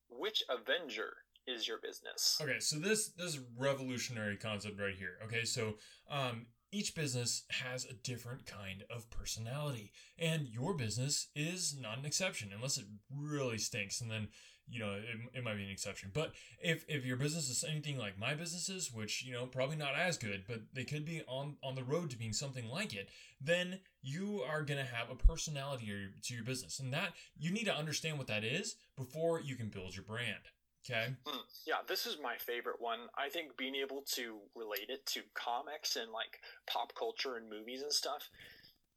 Which 0.09 0.43
Avenger 0.49 1.09
is 1.47 1.67
your 1.67 1.77
business? 1.81 2.39
Okay, 2.41 2.59
so 2.59 2.79
this 2.79 3.09
this 3.09 3.39
revolutionary 3.57 4.37
concept 4.37 4.79
right 4.79 4.95
here. 4.95 5.17
Okay, 5.25 5.43
so 5.43 5.75
um, 6.09 6.47
each 6.71 6.95
business 6.95 7.43
has 7.49 7.85
a 7.85 7.93
different 7.93 8.45
kind 8.45 8.83
of 8.89 9.09
personality, 9.09 9.91
and 10.17 10.47
your 10.47 10.73
business 10.73 11.27
is 11.35 11.75
not 11.79 11.97
an 11.97 12.05
exception 12.05 12.51
unless 12.53 12.77
it 12.77 12.85
really 13.15 13.57
stinks, 13.57 14.01
and 14.01 14.11
then 14.11 14.27
you 14.67 14.79
know 14.79 14.93
it, 14.93 15.37
it 15.37 15.43
might 15.43 15.55
be 15.55 15.63
an 15.63 15.69
exception. 15.69 16.11
But 16.13 16.33
if 16.61 16.85
if 16.87 17.05
your 17.05 17.17
business 17.17 17.49
is 17.49 17.63
anything 17.63 17.97
like 17.97 18.19
my 18.19 18.35
businesses, 18.35 18.91
which 18.93 19.23
you 19.23 19.33
know 19.33 19.45
probably 19.45 19.77
not 19.77 19.95
as 19.95 20.17
good, 20.17 20.43
but 20.47 20.61
they 20.73 20.83
could 20.83 21.05
be 21.05 21.21
on 21.27 21.57
on 21.63 21.75
the 21.75 21.83
road 21.83 22.11
to 22.11 22.17
being 22.17 22.33
something 22.33 22.67
like 22.69 22.93
it, 22.93 23.09
then 23.41 23.79
you 24.01 24.43
are 24.47 24.63
gonna 24.63 24.83
have 24.85 25.09
a 25.09 25.15
personality 25.15 25.87
to 25.87 26.27
to 26.27 26.33
your 26.35 26.43
business, 26.43 26.79
and 26.79 26.93
that 26.93 27.13
you 27.37 27.51
need 27.51 27.65
to 27.65 27.75
understand 27.75 28.17
what 28.17 28.27
that 28.27 28.43
is 28.43 28.75
before 28.95 29.41
you 29.41 29.55
can 29.55 29.69
build 29.69 29.95
your 29.95 30.05
brand. 30.05 30.49
Okay. 30.85 31.13
Hmm, 31.25 31.41
Yeah, 31.65 31.81
this 31.87 32.05
is 32.05 32.17
my 32.21 32.35
favorite 32.37 32.79
one. 32.79 32.99
I 33.17 33.29
think 33.29 33.57
being 33.57 33.75
able 33.75 34.03
to 34.13 34.39
relate 34.55 34.89
it 34.89 35.05
to 35.07 35.21
comics 35.33 35.95
and 35.95 36.11
like 36.11 36.39
pop 36.67 36.93
culture 36.95 37.35
and 37.35 37.49
movies 37.49 37.81
and 37.81 37.91
stuff, 37.91 38.29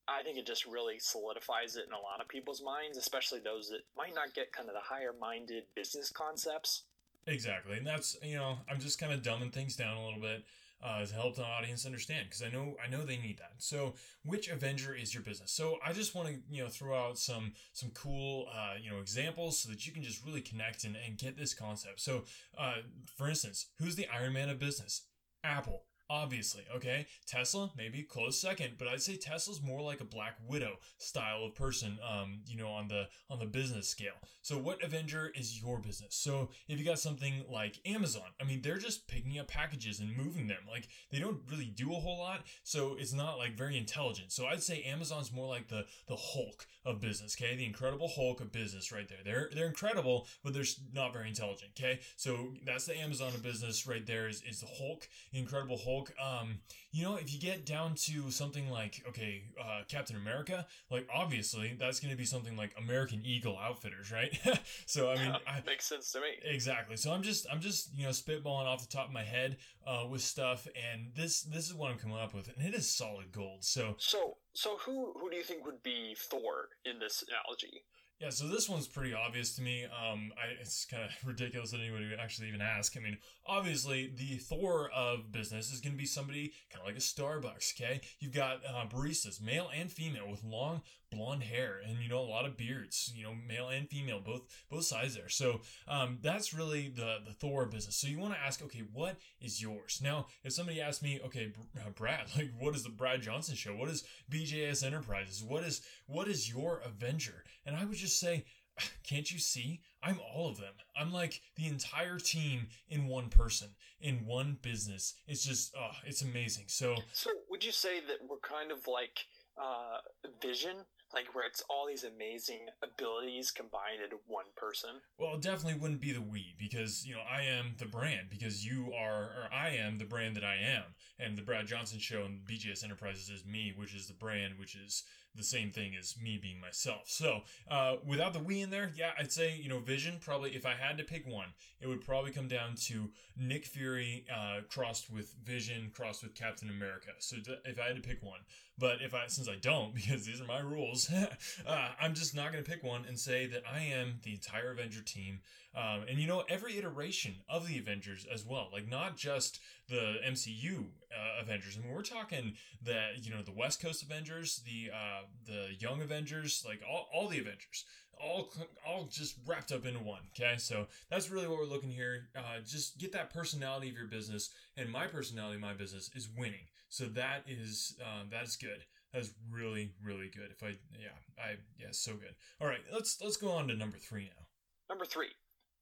I 0.09 0.23
think 0.23 0.39
it 0.39 0.47
just 0.47 0.67
really 0.67 0.99
solidifies 0.99 1.77
it 1.77 1.87
in 1.87 1.93
a 1.93 2.01
lot 2.01 2.21
of 2.21 2.29
people's 2.29 2.63
minds, 2.63 2.97
especially 2.97 3.41
those 3.41 3.69
that 3.71 3.83
might 3.97 4.15
not 4.15 4.35
get 4.35 4.53
kind 4.53 4.69
of 4.69 4.75
the 4.75 4.81
higher 4.81 5.15
minded 5.19 5.65
business 5.75 6.11
concepts. 6.11 6.85
Exactly, 7.27 7.77
and 7.77 7.87
that's 7.87 8.17
you 8.23 8.37
know 8.37 8.59
I'm 8.69 8.81
just 8.81 8.99
kind 8.99 9.13
of 9.13 9.23
dumbing 9.23 9.53
things 9.53 9.77
down 9.77 9.97
a 9.97 10.05
little 10.05 10.21
bit 10.21 10.45
uh, 10.83 11.05
to 11.05 11.15
help 11.15 11.37
the 11.37 11.45
audience 11.45 11.87
understand 11.87 12.27
because 12.29 12.43
I 12.43 12.51
know 12.51 12.77
I 12.85 12.91
know 12.91 13.05
they 13.05 13.19
need 13.19 13.39
that. 13.39 13.55
So, 13.59 13.95
which 14.25 14.49
Avenger 14.49 14.95
is 14.95 15.15
your 15.15 15.23
business? 15.23 15.53
So, 15.53 15.79
I 15.85 15.93
just 15.93 16.15
want 16.15 16.29
to 16.29 16.35
you 16.51 16.63
know 16.63 16.69
throw 16.69 16.97
out 16.97 17.19
some 17.19 17.53
some 17.73 17.91
cool 17.91 18.49
uh, 18.53 18.75
you 18.83 18.91
know 18.91 18.99
examples 18.99 19.59
so 19.59 19.71
that 19.71 19.87
you 19.87 19.93
can 19.93 20.03
just 20.03 20.25
really 20.25 20.41
connect 20.41 20.85
and, 20.85 20.97
and 20.97 21.17
get 21.19 21.37
this 21.37 21.55
concept. 21.55 22.01
So, 22.01 22.25
uh, 22.59 22.77
for 23.17 23.29
instance, 23.29 23.67
who's 23.79 23.97
the 23.97 24.07
Iron 24.09 24.33
Man 24.33 24.49
of 24.49 24.59
business? 24.59 25.07
Apple 25.45 25.85
obviously 26.13 26.63
okay? 26.77 27.07
Tesla 27.27 27.71
maybe 27.77 28.03
close 28.03 28.39
second 28.39 28.73
but 28.79 28.87
i'd 28.87 29.01
say 29.01 29.17
tesla's 29.17 29.63
more 29.63 29.81
like 29.81 30.01
a 30.01 30.05
black 30.05 30.37
widow 30.47 30.75
style 30.99 31.45
of 31.45 31.55
person 31.55 31.99
um 32.07 32.41
you 32.47 32.57
know 32.59 32.69
on 32.69 32.87
the 32.89 33.09
on 33.31 33.39
the 33.39 33.47
business 33.47 33.89
scale. 33.89 34.19
So 34.43 34.59
what 34.59 34.85
avenger 34.85 35.33
is 35.35 35.61
your 35.61 35.79
business? 35.79 36.15
So 36.15 36.51
if 36.69 36.79
you 36.79 36.85
got 36.85 36.99
something 36.99 37.45
like 37.51 37.81
amazon 37.87 38.29
i 38.41 38.45
mean 38.45 38.61
they're 38.61 38.77
just 38.77 39.09
picking 39.09 39.39
up 39.39 39.49
packages 39.49 40.01
and 40.01 40.15
moving 40.15 40.47
them. 40.47 40.59
Like 40.69 40.89
they 41.11 41.19
don't 41.19 41.41
really 41.51 41.73
do 41.75 41.93
a 41.93 42.01
whole 42.01 42.19
lot 42.19 42.43
so 42.63 42.97
it's 42.99 43.15
not 43.15 43.39
like 43.39 43.57
very 43.57 43.79
intelligent. 43.79 44.33
So 44.33 44.47
i'd 44.47 44.63
say 44.63 44.83
amazon's 44.83 45.33
more 45.33 45.49
like 45.49 45.69
the 45.69 45.87
the 46.07 46.17
hulk 46.17 46.67
of 46.85 47.01
business 47.01 47.37
okay 47.41 47.55
the 47.55 47.65
incredible 47.65 48.09
hulk 48.09 48.41
of 48.41 48.51
business 48.51 48.91
right 48.91 49.09
there 49.09 49.19
they're 49.25 49.49
they're 49.55 49.67
incredible 49.67 50.27
but 50.43 50.53
they're 50.53 50.65
not 50.93 51.13
very 51.13 51.29
intelligent 51.29 51.71
okay 51.79 52.01
so 52.17 52.53
that's 52.67 52.87
the 52.87 52.97
amazon 52.97 53.29
of 53.29 53.43
business 53.43 53.87
right 53.87 54.07
there 54.07 54.29
is, 54.29 54.43
is 54.43 54.61
the 54.61 54.67
hulk 54.79 55.09
the 55.33 55.39
incredible 55.39 55.79
hulk 55.79 55.93
Hulk. 55.93 56.13
Um, 56.21 56.59
you 56.91 57.05
know, 57.05 57.17
if 57.17 57.33
you 57.33 57.41
get 57.41 57.65
down 57.65 57.95
to 57.95 58.31
something 58.31 58.69
like 58.69 59.03
okay, 59.09 59.45
uh, 59.61 59.83
Captain 59.89 60.17
America, 60.17 60.67
like 60.91 61.09
obviously 61.15 61.77
that's 61.79 62.01
going 62.01 62.11
to 62.11 62.17
be 62.17 62.25
something 62.25 62.57
like 62.57 62.75
American 62.79 63.23
Eagle 63.25 63.59
Outfitters, 63.59 64.13
right? 64.13 64.37
so 64.87 65.11
I 65.11 65.15
mean, 65.15 65.27
Yeah, 65.27 65.39
I, 65.47 65.63
makes 65.65 65.87
sense 65.87 66.13
to 66.13 66.21
me. 66.21 66.27
Exactly. 66.45 66.97
So 66.97 67.13
I'm 67.13 67.23
just 67.23 67.47
I'm 67.51 67.61
just 67.61 67.95
you 67.97 68.05
know 68.05 68.11
spitballing 68.11 68.67
off 68.67 68.87
the 68.87 68.95
top 68.95 69.07
of 69.07 69.13
my 69.13 69.25
head 69.25 69.57
uh, 69.87 70.07
with 70.09 70.23
stuff, 70.23 70.67
and 70.77 71.15
this 71.15 71.43
this 71.43 71.67
is 71.69 71.75
what 71.75 71.91
I'm 71.91 71.99
coming 71.99 72.17
up 72.19 72.35
with, 72.35 72.49
and 72.49 72.67
it 72.67 72.75
is 72.75 72.89
solid 72.89 73.33
gold. 73.33 73.65
So 73.65 73.97
So, 73.99 74.37
so 74.55 74.77
who 74.79 75.13
who 75.19 75.31
do 75.31 75.37
you 75.37 75.43
think 75.43 75.65
would 75.65 75.83
be 75.83 76.15
Thor 76.19 76.69
in 76.85 76.99
this 76.99 77.25
analogy? 77.27 77.85
yeah, 78.23 78.31
so 78.31 78.47
this 78.47 78.69
one's 78.69 78.87
pretty 78.87 79.13
obvious 79.13 79.57
to 79.57 79.63
me. 79.63 79.85
Um, 79.85 80.33
I, 80.37 80.61
it's 80.61 80.85
kind 80.85 81.03
of 81.03 81.11
ridiculous 81.27 81.73
that 81.73 81.81
anybody 81.81 82.09
would 82.09 82.21
actually 82.21 82.49
even 82.49 82.61
ask. 82.61 82.97
I 82.97 83.01
mean, 83.01 83.19
obviously 83.47 84.13
the 84.17 84.37
Thor 84.37 84.91
of 84.95 85.33
business 85.33 85.73
is 85.73 85.81
going 85.81 85.95
to 85.95 85.99
be 85.99 86.07
somebody 86.07 86.53
kind 86.71 86.83
of 86.83 86.87
like 86.87 86.97
a 86.97 87.01
Starbucks. 87.01 87.73
Okay, 87.75 88.01
you've 88.21 88.33
got 88.35 88.59
uh, 88.65 88.87
baristas, 88.87 89.43
male 89.43 89.69
and 89.75 89.91
female, 89.91 90.31
with 90.31 90.45
long 90.45 90.83
blonde 91.13 91.43
hair 91.43 91.81
and 91.87 91.99
you 91.99 92.09
know 92.09 92.19
a 92.19 92.21
lot 92.21 92.47
of 92.47 92.57
beards. 92.57 93.13
You 93.15 93.25
know, 93.25 93.35
male 93.35 93.69
and 93.69 93.89
female, 93.89 94.21
both 94.21 94.43
both 94.71 94.85
sides 94.85 95.15
there. 95.15 95.29
So 95.29 95.61
um, 95.89 96.19
that's 96.23 96.55
really 96.55 96.89
the 96.89 97.19
the 97.27 97.33
Thor 97.33 97.67
business. 97.67 97.97
So 97.97 98.09
you 98.09 98.19
want 98.19 98.35
to 98.35 98.41
ask, 98.41 98.63
okay, 98.63 98.83
what 98.93 99.17
is 99.41 99.63
yours? 99.63 100.01
Now, 100.03 100.27
if 100.45 100.53
somebody 100.53 100.81
asks 100.81 101.03
me, 101.03 101.21
okay, 101.27 101.53
uh, 101.79 101.91
Brad, 101.91 102.27
like, 102.37 102.51
what 102.59 102.75
is 102.75 102.83
the 102.83 102.91
Brad 102.91 103.23
Johnson 103.23 103.55
show? 103.55 103.75
What 103.75 103.89
is 103.89 104.05
BJS 104.31 104.85
Enterprises? 104.85 105.43
What 105.43 105.65
is 105.65 105.83
what 106.07 106.29
is 106.29 106.49
your 106.51 106.81
Avenger? 106.85 107.45
And 107.67 107.77
I 107.77 107.85
would 107.85 107.97
just 107.97 108.19
say, 108.19 108.45
can't 109.09 109.31
you 109.31 109.39
see? 109.39 109.81
I'm 110.03 110.19
all 110.21 110.49
of 110.49 110.59
them. 110.59 110.75
I'm 110.97 111.13
like 111.13 111.41
the 111.57 111.67
entire 111.67 112.19
team 112.19 112.67
in 112.89 113.07
one 113.07 113.29
person, 113.29 113.69
in 114.01 114.27
one 114.27 114.59
business. 114.63 115.15
It's 115.27 115.45
just, 115.45 115.75
oh, 115.79 115.93
it's 116.05 116.23
amazing. 116.23 116.65
So 116.69 116.97
So, 117.13 117.31
would 117.51 117.65
you 117.65 117.73
say 117.73 118.01
that 118.01 118.19
we're 118.29 118.39
kind 118.39 118.73
of 118.73 118.87
like 118.87 119.27
uh, 119.57 119.99
Vision, 120.41 120.77
like 121.15 121.35
where 121.35 121.47
it's 121.47 121.63
all 121.69 121.87
these 121.87 122.05
amazing 122.05 122.69
abilities 122.83 123.51
combined 123.51 124.03
into 124.03 124.17
one 124.27 124.47
person? 124.57 124.91
Well, 125.19 125.35
it 125.35 125.43
definitely 125.43 125.81
wouldn't 125.81 126.01
be 126.01 126.13
the 126.13 126.21
we 126.21 126.55
because 126.59 127.07
you 127.07 127.15
know 127.15 127.21
I 127.21 127.43
am 127.43 127.75
the 127.79 127.87
brand 127.87 128.29
because 128.31 128.65
you 128.65 128.93
are 128.97 129.23
or 129.23 129.49
I 129.53 129.71
am 129.71 129.99
the 129.99 130.05
brand 130.05 130.37
that 130.37 130.45
I 130.45 130.57
am, 130.57 130.85
and 131.19 131.37
the 131.37 131.43
Brad 131.43 131.67
Johnson 131.67 131.99
Show 131.99 132.25
and 132.25 132.41
BJS 132.47 132.85
Enterprises 132.85 133.29
is 133.29 133.45
me, 133.45 133.73
which 133.77 133.95
is 133.95 134.07
the 134.07 134.15
brand, 134.15 134.59
which 134.59 134.75
is 134.75 135.05
the 135.35 135.43
same 135.43 135.71
thing 135.71 135.93
as 135.99 136.15
me 136.21 136.39
being 136.41 136.61
myself. 136.61 137.05
So 137.07 137.41
uh, 137.71 137.97
without 138.07 138.33
the 138.33 138.39
we 138.39 138.61
in 138.61 138.71
there, 138.71 138.91
yeah, 138.95 139.13
I'd 139.19 139.33
say 139.33 139.57
you 139.57 139.69
know 139.69 139.79
Vision 139.79 140.19
probably 140.21 140.51
if 140.51 140.67
I 140.67 140.75
had 140.75 140.99
to 140.99 141.05
pick 141.05 141.27
one, 141.27 141.49
it 141.81 141.87
would 141.87 142.05
probably 142.05 142.33
come 142.33 142.49
down 142.49 142.75
to 142.87 143.11
Nick 143.37 143.65
Fury 143.65 144.27
uh, 144.33 144.61
crossed 144.69 145.11
with 145.11 145.35
Vision 145.45 145.91
crossed 145.95 146.23
with 146.23 146.35
Captain 146.35 146.69
America. 146.69 147.11
So 147.19 147.37
if 147.65 147.81
I 147.81 147.85
had 147.85 147.97
to 147.97 148.03
pick 148.03 148.23
one, 148.23 148.41
but 148.79 149.01
if 149.01 149.15
I 149.15 149.27
since 149.29 149.49
I 149.49 149.57
don't 149.57 149.95
because 149.95 150.27
these 150.27 150.41
are 150.41 150.47
my 150.47 150.61
rules, 150.61 151.02
uh, 151.67 151.89
I'm 152.01 152.15
just 152.15 152.35
not 152.35 152.53
going 152.53 152.63
to 152.63 152.71
pick 152.71 152.83
one 152.83 153.05
and 153.07 153.19
say 153.19 153.47
that 153.47 153.63
I 153.71 153.81
am 153.81 154.21
the 154.23 154.33
entire 154.33 154.71
Avenger 154.73 155.03
team. 155.03 155.41
Um, 155.75 156.05
and 156.07 156.19
you 156.19 156.27
know 156.27 156.45
every 156.51 156.77
iteration 156.77 157.37
of 157.49 157.67
the 157.67 157.79
Avengers 157.79 158.27
as 158.31 158.45
well, 158.45 158.69
like 158.71 158.89
not 158.89 159.17
just 159.17 159.59
the 159.89 160.17
MCU 160.27 160.81
uh, 160.81 161.41
Avengers. 161.41 161.79
I 161.79 161.83
mean, 161.83 161.95
we're 161.95 162.03
talking 162.03 162.55
the 162.83 163.13
you 163.23 163.31
know 163.31 163.41
the 163.41 163.53
West 163.53 163.81
Coast 163.81 164.03
Avengers, 164.03 164.63
the 164.67 164.91
uh, 164.93 165.23
the 165.47 165.69
Young 165.79 166.03
Avengers, 166.03 166.63
like 166.67 166.83
all, 166.87 167.09
all 167.15 167.27
the 167.27 167.39
Avengers, 167.39 167.87
all 168.21 168.53
all 168.87 169.09
just 169.11 169.37
wrapped 169.47 169.73
up 169.73 169.87
into 169.87 170.01
one. 170.01 170.21
Okay, 170.37 170.57
so 170.59 170.89
that's 171.11 171.31
really 171.31 171.47
what 171.47 171.59
we're 171.59 171.65
looking 171.65 171.91
here. 171.91 172.29
Uh, 172.37 172.61
just 172.67 172.99
get 172.99 173.13
that 173.13 173.33
personality 173.33 173.89
of 173.89 173.97
your 173.97 174.07
business, 174.07 174.51
and 174.77 174.91
my 174.91 175.07
personality, 175.07 175.59
my 175.59 175.73
business 175.73 176.11
is 176.15 176.29
winning. 176.37 176.67
So 176.89 177.07
that 177.07 177.45
is 177.49 177.97
uh, 178.05 178.25
that 178.31 178.45
is 178.45 178.57
good. 178.57 178.85
That's 179.13 179.31
really 179.51 179.93
really 180.03 180.31
good. 180.35 180.51
If 180.51 180.63
I 180.63 180.79
yeah 180.99 181.17
I 181.39 181.57
yeah 181.79 181.89
so 181.91 182.13
good. 182.13 182.35
All 182.61 182.67
right, 182.67 182.81
let's 182.93 183.19
let's 183.23 183.37
go 183.37 183.51
on 183.51 183.69
to 183.69 183.77
number 183.77 183.99
three 183.99 184.25
now. 184.25 184.47
Number 184.89 185.05
three, 185.05 185.31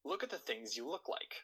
look 0.05 0.23
at 0.23 0.31
the 0.31 0.37
things 0.39 0.77
you 0.77 0.89
look 0.89 1.09
like. 1.09 1.43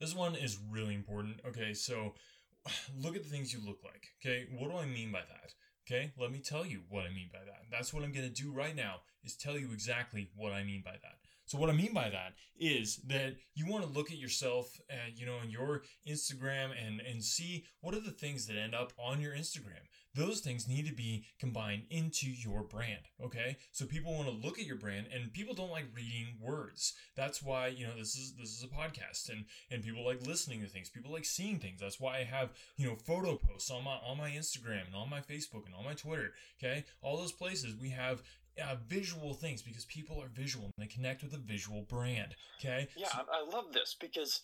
This 0.00 0.14
one 0.14 0.34
is 0.34 0.58
really 0.70 0.94
important. 0.94 1.40
Okay, 1.46 1.74
so 1.74 2.14
look 3.02 3.16
at 3.16 3.22
the 3.22 3.28
things 3.28 3.52
you 3.52 3.60
look 3.64 3.80
like. 3.84 4.06
Okay, 4.22 4.46
what 4.56 4.70
do 4.70 4.76
I 4.76 4.86
mean 4.86 5.12
by 5.12 5.20
that? 5.20 5.52
Okay, 5.86 6.12
let 6.18 6.30
me 6.30 6.40
tell 6.40 6.66
you 6.66 6.82
what 6.90 7.04
I 7.04 7.08
mean 7.08 7.30
by 7.32 7.38
that. 7.38 7.62
That's 7.70 7.94
what 7.94 8.04
I'm 8.04 8.12
going 8.12 8.30
to 8.30 8.42
do 8.42 8.52
right 8.52 8.76
now 8.76 8.96
is 9.24 9.34
tell 9.34 9.58
you 9.58 9.72
exactly 9.72 10.30
what 10.36 10.52
I 10.52 10.62
mean 10.62 10.82
by 10.84 10.92
that. 10.92 11.18
So 11.46 11.56
what 11.56 11.70
I 11.70 11.72
mean 11.72 11.94
by 11.94 12.10
that 12.10 12.34
is 12.60 12.98
that 13.06 13.36
you 13.54 13.66
want 13.66 13.82
to 13.82 13.90
look 13.90 14.10
at 14.10 14.18
yourself 14.18 14.70
and 14.90 15.18
you 15.18 15.24
know 15.24 15.36
on 15.38 15.48
your 15.48 15.82
Instagram 16.06 16.72
and 16.78 17.00
and 17.00 17.24
see 17.24 17.64
what 17.80 17.94
are 17.94 18.00
the 18.00 18.10
things 18.10 18.46
that 18.46 18.58
end 18.58 18.74
up 18.74 18.92
on 18.98 19.22
your 19.22 19.32
Instagram. 19.32 19.88
Those 20.18 20.40
things 20.40 20.66
need 20.66 20.86
to 20.88 20.92
be 20.94 21.24
combined 21.38 21.84
into 21.90 22.28
your 22.28 22.62
brand, 22.64 23.02
okay? 23.24 23.56
So 23.70 23.86
people 23.86 24.12
want 24.12 24.26
to 24.26 24.34
look 24.34 24.58
at 24.58 24.66
your 24.66 24.76
brand 24.76 25.06
and 25.14 25.32
people 25.32 25.54
don't 25.54 25.70
like 25.70 25.84
reading 25.94 26.34
words. 26.40 26.94
That's 27.14 27.40
why, 27.40 27.68
you 27.68 27.86
know, 27.86 27.96
this 27.96 28.16
is 28.16 28.34
this 28.34 28.50
is 28.50 28.64
a 28.64 28.66
podcast 28.66 29.28
and 29.30 29.44
and 29.70 29.82
people 29.82 30.04
like 30.04 30.26
listening 30.26 30.60
to 30.62 30.66
things. 30.66 30.90
People 30.90 31.12
like 31.12 31.24
seeing 31.24 31.60
things. 31.60 31.80
That's 31.80 32.00
why 32.00 32.16
I 32.18 32.24
have, 32.24 32.50
you 32.76 32.88
know, 32.88 32.96
photo 32.96 33.36
posts 33.36 33.70
on 33.70 33.84
my 33.84 33.96
on 34.04 34.18
my 34.18 34.30
Instagram 34.30 34.86
and 34.86 34.94
on 34.96 35.08
my 35.08 35.20
Facebook 35.20 35.66
and 35.66 35.74
on 35.78 35.84
my 35.84 35.94
Twitter, 35.94 36.32
okay? 36.58 36.84
All 37.00 37.16
those 37.16 37.32
places 37.32 37.76
we 37.80 37.90
have 37.90 38.22
uh, 38.60 38.74
visual 38.88 39.34
things 39.34 39.62
because 39.62 39.84
people 39.84 40.20
are 40.20 40.28
visual 40.34 40.64
and 40.64 40.74
they 40.78 40.92
connect 40.92 41.22
with 41.22 41.32
a 41.32 41.38
visual 41.38 41.82
brand. 41.82 42.34
Okay. 42.58 42.88
Yeah, 42.96 43.06
So- 43.08 43.24
I 43.32 43.38
I 43.38 43.56
love 43.56 43.72
this 43.72 43.94
because 44.00 44.40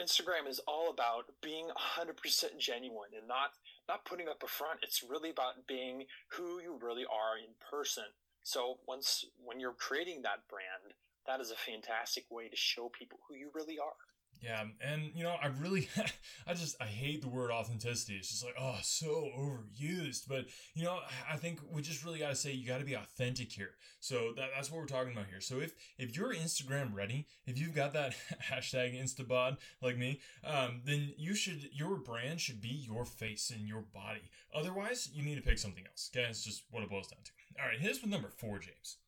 Instagram 0.00 0.48
is 0.48 0.60
all 0.66 0.90
about 0.90 1.24
being 1.40 1.68
100% 1.98 2.58
genuine 2.58 3.10
and 3.16 3.26
not 3.28 3.52
not 3.88 4.04
putting 4.04 4.28
up 4.28 4.42
a 4.42 4.48
front. 4.48 4.80
It's 4.82 5.02
really 5.02 5.30
about 5.30 5.66
being 5.66 6.04
who 6.28 6.60
you 6.60 6.78
really 6.80 7.04
are 7.04 7.38
in 7.38 7.54
person. 7.70 8.04
So 8.42 8.78
once 8.86 9.24
when 9.42 9.60
you're 9.60 9.72
creating 9.72 10.22
that 10.22 10.48
brand, 10.48 10.94
that 11.26 11.40
is 11.40 11.50
a 11.50 11.56
fantastic 11.56 12.24
way 12.30 12.48
to 12.48 12.56
show 12.56 12.88
people 12.88 13.18
who 13.28 13.34
you 13.34 13.50
really 13.54 13.78
are. 13.78 14.13
Yeah, 14.44 14.64
and 14.82 15.10
you 15.14 15.22
know, 15.22 15.36
I 15.42 15.46
really, 15.58 15.88
I 16.46 16.52
just, 16.52 16.76
I 16.80 16.84
hate 16.84 17.22
the 17.22 17.28
word 17.28 17.50
authenticity. 17.50 18.16
It's 18.16 18.28
just 18.28 18.44
like, 18.44 18.54
oh, 18.60 18.76
so 18.82 19.30
overused. 19.38 20.28
But 20.28 20.46
you 20.74 20.84
know, 20.84 20.98
I 21.30 21.36
think 21.36 21.60
we 21.70 21.80
just 21.80 22.04
really 22.04 22.18
got 22.18 22.28
to 22.28 22.34
say 22.34 22.52
you 22.52 22.66
got 22.66 22.78
to 22.78 22.84
be 22.84 22.94
authentic 22.94 23.50
here. 23.50 23.70
So 24.00 24.32
that, 24.36 24.50
that's 24.54 24.70
what 24.70 24.80
we're 24.80 24.86
talking 24.86 25.12
about 25.12 25.28
here. 25.30 25.40
So 25.40 25.60
if 25.60 25.74
if 25.98 26.14
you're 26.14 26.34
Instagram 26.34 26.94
ready, 26.94 27.26
if 27.46 27.58
you've 27.58 27.74
got 27.74 27.94
that 27.94 28.14
hashtag 28.52 29.00
Instabod 29.00 29.56
like 29.80 29.96
me, 29.96 30.20
um, 30.44 30.82
then 30.84 31.14
you 31.16 31.34
should, 31.34 31.70
your 31.72 31.96
brand 31.96 32.40
should 32.40 32.60
be 32.60 32.68
your 32.68 33.06
face 33.06 33.50
and 33.50 33.66
your 33.66 33.80
body. 33.80 34.30
Otherwise, 34.54 35.08
you 35.14 35.24
need 35.24 35.36
to 35.36 35.42
pick 35.42 35.58
something 35.58 35.84
else. 35.90 36.10
Okay, 36.14 36.26
it's 36.28 36.44
just 36.44 36.64
what 36.70 36.82
it 36.82 36.90
boils 36.90 37.08
down 37.08 37.20
to. 37.24 37.62
All 37.62 37.68
right, 37.68 37.80
here's 37.80 38.02
with 38.02 38.10
number 38.10 38.28
four, 38.28 38.58
James. 38.58 38.98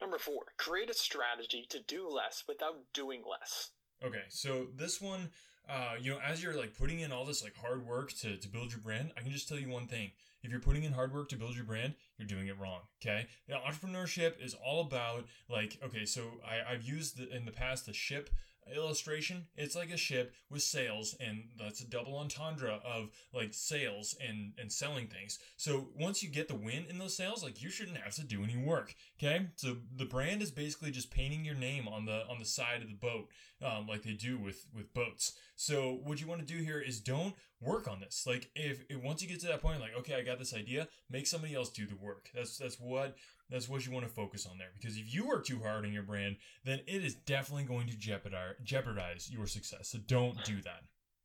Number 0.00 0.18
four, 0.18 0.44
create 0.56 0.90
a 0.90 0.94
strategy 0.94 1.66
to 1.70 1.80
do 1.80 2.08
less 2.08 2.44
without 2.46 2.76
doing 2.92 3.22
less. 3.28 3.70
Okay, 4.02 4.22
so 4.28 4.66
this 4.76 5.00
one, 5.00 5.30
uh, 5.68 5.94
you 6.00 6.10
know, 6.10 6.18
as 6.24 6.42
you're 6.42 6.56
like 6.56 6.76
putting 6.76 7.00
in 7.00 7.12
all 7.12 7.24
this 7.24 7.42
like 7.42 7.56
hard 7.56 7.86
work 7.86 8.12
to, 8.14 8.36
to 8.36 8.48
build 8.48 8.70
your 8.70 8.80
brand, 8.80 9.12
I 9.16 9.20
can 9.20 9.30
just 9.30 9.48
tell 9.48 9.58
you 9.58 9.68
one 9.68 9.86
thing. 9.86 10.10
If 10.42 10.50
you're 10.50 10.60
putting 10.60 10.84
in 10.84 10.92
hard 10.92 11.14
work 11.14 11.30
to 11.30 11.36
build 11.36 11.56
your 11.56 11.64
brand, 11.64 11.94
you're 12.18 12.28
doing 12.28 12.48
it 12.48 12.58
wrong. 12.58 12.80
Okay. 13.02 13.26
Now, 13.48 13.60
entrepreneurship 13.66 14.44
is 14.44 14.54
all 14.54 14.82
about 14.82 15.24
like, 15.48 15.78
okay, 15.82 16.04
so 16.04 16.22
I, 16.46 16.72
I've 16.72 16.82
used 16.82 17.16
the, 17.16 17.34
in 17.34 17.46
the 17.46 17.50
past 17.50 17.86
the 17.86 17.94
ship 17.94 18.28
illustration, 18.74 19.46
it's 19.56 19.76
like 19.76 19.90
a 19.90 19.96
ship 19.96 20.34
with 20.50 20.62
sails, 20.62 21.16
and 21.20 21.44
that's 21.58 21.80
a 21.80 21.88
double 21.88 22.16
entendre 22.16 22.80
of 22.84 23.10
like 23.32 23.52
sales 23.52 24.16
and 24.26 24.52
and 24.58 24.70
selling 24.70 25.06
things. 25.06 25.38
So 25.56 25.88
once 25.98 26.22
you 26.22 26.30
get 26.30 26.48
the 26.48 26.54
win 26.54 26.86
in 26.88 26.98
those 26.98 27.16
sales, 27.16 27.42
like 27.42 27.62
you 27.62 27.70
shouldn't 27.70 27.98
have 27.98 28.14
to 28.14 28.24
do 28.24 28.42
any 28.42 28.56
work. 28.56 28.94
Okay, 29.18 29.46
so 29.56 29.76
the 29.96 30.04
brand 30.04 30.42
is 30.42 30.50
basically 30.50 30.90
just 30.90 31.10
painting 31.10 31.44
your 31.44 31.54
name 31.54 31.88
on 31.88 32.06
the 32.06 32.26
on 32.28 32.38
the 32.38 32.44
side 32.44 32.82
of 32.82 32.88
the 32.88 32.94
boat, 32.94 33.28
um, 33.62 33.86
like 33.86 34.02
they 34.02 34.12
do 34.12 34.38
with 34.38 34.66
with 34.74 34.92
boats. 34.94 35.32
So 35.56 36.00
what 36.02 36.20
you 36.20 36.26
want 36.26 36.46
to 36.46 36.54
do 36.54 36.62
here 36.62 36.80
is 36.80 37.00
don't 37.00 37.34
work 37.60 37.88
on 37.88 38.00
this. 38.00 38.24
Like 38.26 38.50
if, 38.54 38.84
if 38.88 39.02
once 39.02 39.22
you 39.22 39.28
get 39.28 39.40
to 39.40 39.46
that 39.48 39.62
point, 39.62 39.80
like 39.80 39.96
okay, 39.98 40.14
I 40.14 40.22
got 40.22 40.38
this 40.38 40.54
idea, 40.54 40.88
make 41.10 41.26
somebody 41.26 41.54
else 41.54 41.70
do 41.70 41.86
the 41.86 41.96
work. 41.96 42.30
That's 42.34 42.58
that's 42.58 42.80
what 42.80 43.16
that's 43.50 43.68
what 43.68 43.84
you 43.84 43.92
want 43.92 44.06
to 44.06 44.12
focus 44.12 44.46
on 44.46 44.58
there. 44.58 44.70
Because 44.78 44.96
if 44.96 45.12
you 45.12 45.26
work 45.26 45.46
too 45.46 45.60
hard 45.60 45.84
on 45.84 45.92
your 45.92 46.02
brand, 46.02 46.36
then 46.64 46.80
it 46.86 47.04
is 47.04 47.14
definitely 47.14 47.64
going 47.64 47.86
to 47.88 47.96
jeopardize 47.96 48.54
jeopardize 48.62 49.30
your 49.30 49.46
success. 49.46 49.88
So 49.88 49.98
don't 50.06 50.42
do 50.44 50.60
that. 50.62 50.82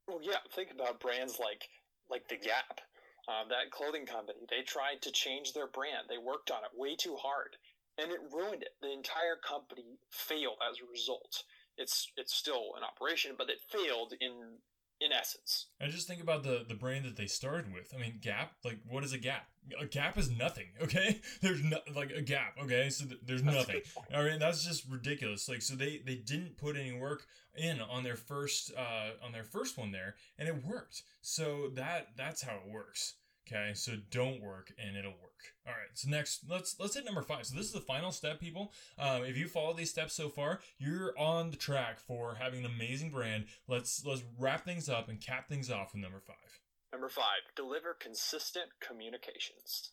Well, 0.08 0.20
yeah. 0.22 0.42
Think 0.54 0.72
about 0.72 1.00
brands 1.00 1.40
like 1.40 1.70
like 2.10 2.28
the 2.28 2.38
Gap, 2.38 2.82
um, 3.28 3.48
that 3.50 3.72
clothing 3.72 4.06
company. 4.06 4.40
They 4.50 4.64
tried 4.64 5.02
to 5.04 5.12
change 5.12 5.54
their 5.54 5.68
brand. 5.68 6.10
They 6.10 6.18
worked 6.18 6.52
on 6.52 6.64
it 6.64 6.78
way 6.78 6.96
too 6.96 7.16
hard, 7.16 7.56
and 7.98 8.12
it 8.12 8.20
ruined 8.34 8.64
it. 8.64 8.76
The 8.82 8.92
entire 8.92 9.38
company 9.48 10.00
failed 10.10 10.58
as 10.70 10.78
a 10.80 10.92
result. 10.92 11.44
It's 11.78 12.12
it's 12.18 12.34
still 12.34 12.74
an 12.78 12.84
operation, 12.84 13.36
but 13.38 13.50
it 13.50 13.62
failed 13.70 14.14
in 14.20 14.60
in 15.02 15.12
essence. 15.12 15.68
And 15.80 15.92
just 15.92 16.08
think 16.08 16.22
about 16.22 16.44
the 16.44 16.66
the 16.68 16.76
brand 16.76 17.06
that 17.06 17.16
they 17.16 17.28
started 17.28 17.74
with. 17.74 17.94
I 17.96 18.00
mean, 18.00 18.20
Gap. 18.22 18.54
Like, 18.64 18.80
what 18.88 19.04
is 19.04 19.14
a 19.14 19.18
Gap? 19.18 19.48
A 19.80 19.86
Gap 19.86 20.18
is 20.18 20.30
nothing. 20.30 20.66
Okay, 20.82 21.20
there's 21.42 21.64
no 21.64 21.78
like 21.96 22.12
a 22.12 22.22
Gap. 22.22 22.56
Okay, 22.64 22.90
so 22.90 23.06
th- 23.06 23.20
there's 23.24 23.44
nothing. 23.44 23.82
All 24.14 24.24
right, 24.24 24.40
that's 24.40 24.64
just 24.66 24.86
ridiculous. 24.90 25.48
Like, 25.48 25.62
so 25.62 25.76
they 25.76 26.02
they 26.06 26.16
didn't 26.16 26.58
put 26.58 26.76
any 26.76 26.92
work 26.94 27.26
in 27.56 27.82
on 27.82 28.04
their 28.04 28.16
first 28.16 28.72
uh 28.78 29.12
on 29.26 29.32
their 29.32 29.44
first 29.44 29.78
one 29.78 29.92
there, 29.92 30.16
and 30.38 30.48
it 30.48 30.66
worked. 30.66 31.04
So 31.22 31.70
that 31.76 32.10
that's 32.16 32.42
how 32.42 32.56
it 32.66 32.72
works. 32.72 33.16
Okay, 33.48 33.72
so 33.74 33.94
don't 34.12 34.42
work 34.42 34.72
and 34.78 34.96
it'll 34.96 35.12
work. 35.12 35.30
All 35.66 35.74
right, 35.74 35.90
so 35.94 36.10
next 36.10 36.42
let's 36.48 36.76
let's 36.80 36.96
hit 36.96 37.06
number 37.06 37.22
five. 37.22 37.46
So 37.46 37.56
this 37.56 37.66
is 37.66 37.74
the 37.74 37.80
final 37.80 38.12
step, 38.12 38.40
people. 38.40 38.72
Um, 38.98 39.24
if 39.24 39.38
you 39.38 39.48
follow 39.48 39.74
these 39.74 39.90
steps 39.90 40.14
so 40.14 40.30
far, 40.30 40.60
you're 40.78 41.18
on 41.18 41.50
the 41.50 41.58
track 41.58 42.00
for 42.00 42.36
having 42.36 42.64
an 42.64 42.72
amazing 42.72 43.10
brand. 43.10 43.46
Let's 43.68 44.04
let's 44.06 44.24
wrap 44.38 44.66
things 44.66 44.88
up 44.90 45.10
and 45.10 45.20
cap 45.20 45.48
things 45.48 45.72
off 45.72 45.94
with 45.94 46.02
number 46.02 46.20
five. 46.20 46.60
Number 46.92 47.10
five, 47.10 47.42
deliver 47.56 47.96
consistent 48.00 48.68
communications. 48.86 49.92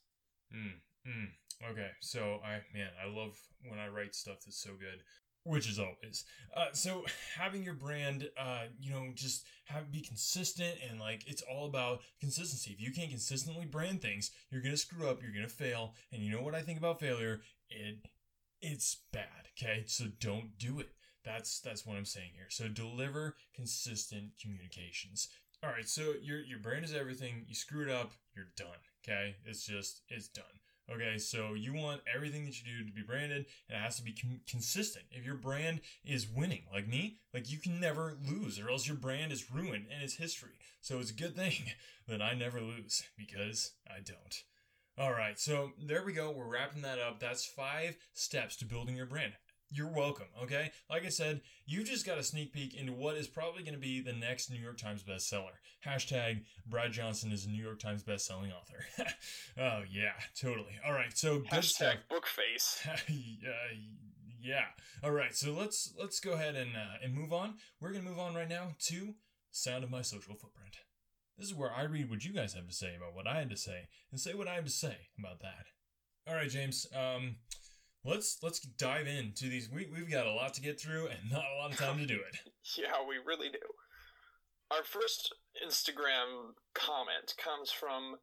Mm, 0.55 0.81
mm. 1.09 1.71
Okay, 1.71 1.91
so 2.00 2.41
I 2.45 2.61
man, 2.75 2.91
I 3.03 3.09
love 3.09 3.38
when 3.67 3.79
I 3.79 3.88
write 3.88 4.15
stuff 4.15 4.38
that's 4.45 4.62
so 4.62 4.71
good 4.71 5.00
which 5.47 5.69
is 5.69 5.79
always. 5.79 6.25
Uh, 6.55 6.73
so 6.73 7.05
having 7.38 7.62
your 7.62 7.75
brand 7.75 8.29
uh, 8.38 8.65
you 8.81 8.91
know 8.91 9.07
just 9.15 9.47
have 9.67 9.91
be 9.93 10.00
consistent 10.00 10.75
and 10.88 11.00
like 11.00 11.23
it's 11.26 11.43
all 11.43 11.67
about 11.67 12.00
consistency. 12.21 12.73
If 12.73 12.81
you 12.81 12.93
can't 12.93 13.11
consistently 13.11 13.65
brand 13.65 14.03
things 14.03 14.31
you're 14.50 14.62
gonna 14.62 14.76
screw 14.76 15.09
up 15.09 15.23
you're 15.23 15.33
gonna 15.33 15.49
fail. 15.49 15.95
And 16.12 16.23
you 16.23 16.33
know 16.33 16.43
what 16.43 16.55
i 16.55 16.62
think 16.62 16.79
about 16.79 17.00
failure? 17.00 17.41
It 17.71 17.99
it's 18.61 18.99
bad 19.12 19.49
okay? 19.57 19.85
So 19.87 20.07
don't 20.21 20.59
do 20.59 20.81
it. 20.81 20.91
That's 21.25 21.61
that's 21.61 21.87
what 21.87 21.97
i'm 21.97 22.05
saying 22.05 22.31
here. 22.35 22.50
So 22.50 22.69
deliver 22.69 23.37
consistent 23.55 24.33
communications. 24.41 25.29
All 25.62 25.71
right 25.71 25.88
so 25.88 26.15
your 26.21 26.41
your 26.41 26.59
brand 26.59 26.85
is 26.85 26.95
everything. 26.95 27.45
You 27.47 27.55
screw 27.55 27.83
it 27.83 27.91
up 27.91 28.12
you're 28.35 28.49
done 28.57 28.83
okay? 29.05 29.37
It's 29.45 29.65
just 29.65 30.03
it's 30.09 30.29
done 30.29 30.45
Okay, 30.93 31.19
so 31.19 31.55
you 31.55 31.75
want 31.75 32.02
everything 32.12 32.45
that 32.45 32.61
you 32.61 32.78
do 32.78 32.87
to 32.87 32.93
be 32.95 33.02
branded, 33.02 33.47
and 33.69 33.76
it 33.76 33.83
has 33.83 33.97
to 33.97 34.05
be 34.05 34.12
com- 34.12 34.40
consistent. 34.49 35.05
If 35.11 35.25
your 35.25 35.35
brand 35.35 35.81
is 36.05 36.28
winning, 36.28 36.62
like 36.73 36.87
me, 36.87 37.19
like 37.35 37.50
you 37.50 37.59
can 37.59 37.81
never 37.81 38.16
lose, 38.25 38.61
or 38.61 38.71
else 38.71 38.87
your 38.87 38.97
brand 38.97 39.33
is 39.33 39.50
ruined 39.50 39.87
and 39.93 40.02
it's 40.02 40.14
history. 40.14 40.59
So 40.81 41.00
it's 41.00 41.11
a 41.11 41.14
good 41.14 41.35
thing 41.35 41.73
that 42.09 42.23
I 42.23 42.35
never 42.35 42.61
lose 42.61 43.02
because 43.16 43.73
I 43.88 43.97
don't. 43.97 44.43
All 44.99 45.12
right, 45.12 45.38
so 45.38 45.73
there 45.85 46.05
we 46.05 46.12
go. 46.12 46.31
We're 46.31 46.47
wrapping 46.47 46.83
that 46.83 46.99
up. 47.00 47.19
That's 47.19 47.45
five 47.45 47.97
steps 48.14 48.57
to 48.57 48.64
building 48.64 48.97
your 48.97 49.07
brand. 49.07 49.33
You're 49.70 49.92
welcome, 49.92 50.26
okay? 50.44 50.70
Like 50.88 51.04
I 51.04 51.08
said, 51.08 51.40
you 51.66 51.82
just 51.82 52.06
got 52.06 52.18
a 52.18 52.23
sneak 52.23 52.52
peek 52.52 52.75
into 52.75 52.92
what 52.92 53.16
is 53.16 53.26
probably 53.26 53.62
going 53.62 53.75
to 53.75 53.80
be 53.80 54.00
the 54.00 54.12
next 54.12 54.49
New 54.50 54.61
York 54.61 54.78
Times 54.78 55.02
bestseller. 55.02 55.58
Hashtag 55.85 56.44
Brad 56.66 56.92
Johnson 56.92 57.32
is 57.32 57.46
a 57.46 57.50
New 57.50 57.62
York 57.62 57.80
Times 57.80 58.04
bestselling 58.04 58.52
author. 58.52 58.85
oh, 59.58 59.82
yeah, 59.90 60.12
totally. 60.40 60.78
All 60.87 60.92
right, 60.92 61.16
so 61.16 61.40
good 61.40 61.49
Hashtag 61.50 61.64
stuff. 61.64 61.94
book 62.08 62.26
face. 62.26 62.86
uh, 62.88 62.97
yeah. 64.41 64.67
All 65.02 65.10
right, 65.10 65.34
so 65.34 65.52
let's 65.52 65.93
let's 65.99 66.21
go 66.21 66.32
ahead 66.32 66.54
and 66.54 66.76
uh, 66.76 67.02
and 67.02 67.12
move 67.12 67.32
on. 67.32 67.54
We're 67.80 67.91
gonna 67.93 68.08
move 68.08 68.21
on 68.21 68.34
right 68.34 68.49
now 68.49 68.76
to 68.86 69.14
sound 69.50 69.82
of 69.82 69.91
my 69.91 70.02
social 70.02 70.34
footprint. 70.34 70.76
This 71.36 71.49
is 71.49 71.54
where 71.54 71.73
I 71.73 71.82
read 71.82 72.08
what 72.08 72.25
you 72.25 72.32
guys 72.32 72.54
have 72.54 72.69
to 72.69 72.75
say 72.75 72.95
about 72.97 73.14
what 73.14 73.26
I 73.26 73.38
had 73.41 73.50
to 73.50 73.56
say 73.56 73.88
and 74.10 74.21
say 74.21 74.32
what 74.32 74.49
I 74.49 74.54
have 74.54 74.64
to 74.64 74.71
say 74.71 74.97
about 75.19 75.41
that. 75.41 75.67
All 76.28 76.34
right, 76.34 76.49
James. 76.49 76.86
Um, 76.95 77.36
let's 78.06 78.38
let's 78.42 78.60
dive 78.60 79.06
into 79.06 79.49
these. 79.49 79.69
We 79.71 79.88
we've 79.92 80.10
got 80.10 80.26
a 80.26 80.32
lot 80.32 80.54
to 80.54 80.60
get 80.60 80.80
through 80.80 81.08
and 81.08 81.30
not 81.30 81.45
a 81.45 81.60
lot 81.60 81.73
of 81.73 81.78
time 81.78 81.99
to 81.99 82.06
do 82.06 82.14
it. 82.14 82.38
Yeah, 82.76 83.06
we 83.08 83.14
really 83.25 83.49
do. 83.49 83.62
Our 84.73 84.82
first 84.82 85.32
Instagram 85.64 86.54
comment 86.75 87.34
comes 87.38 87.71
from 87.71 88.16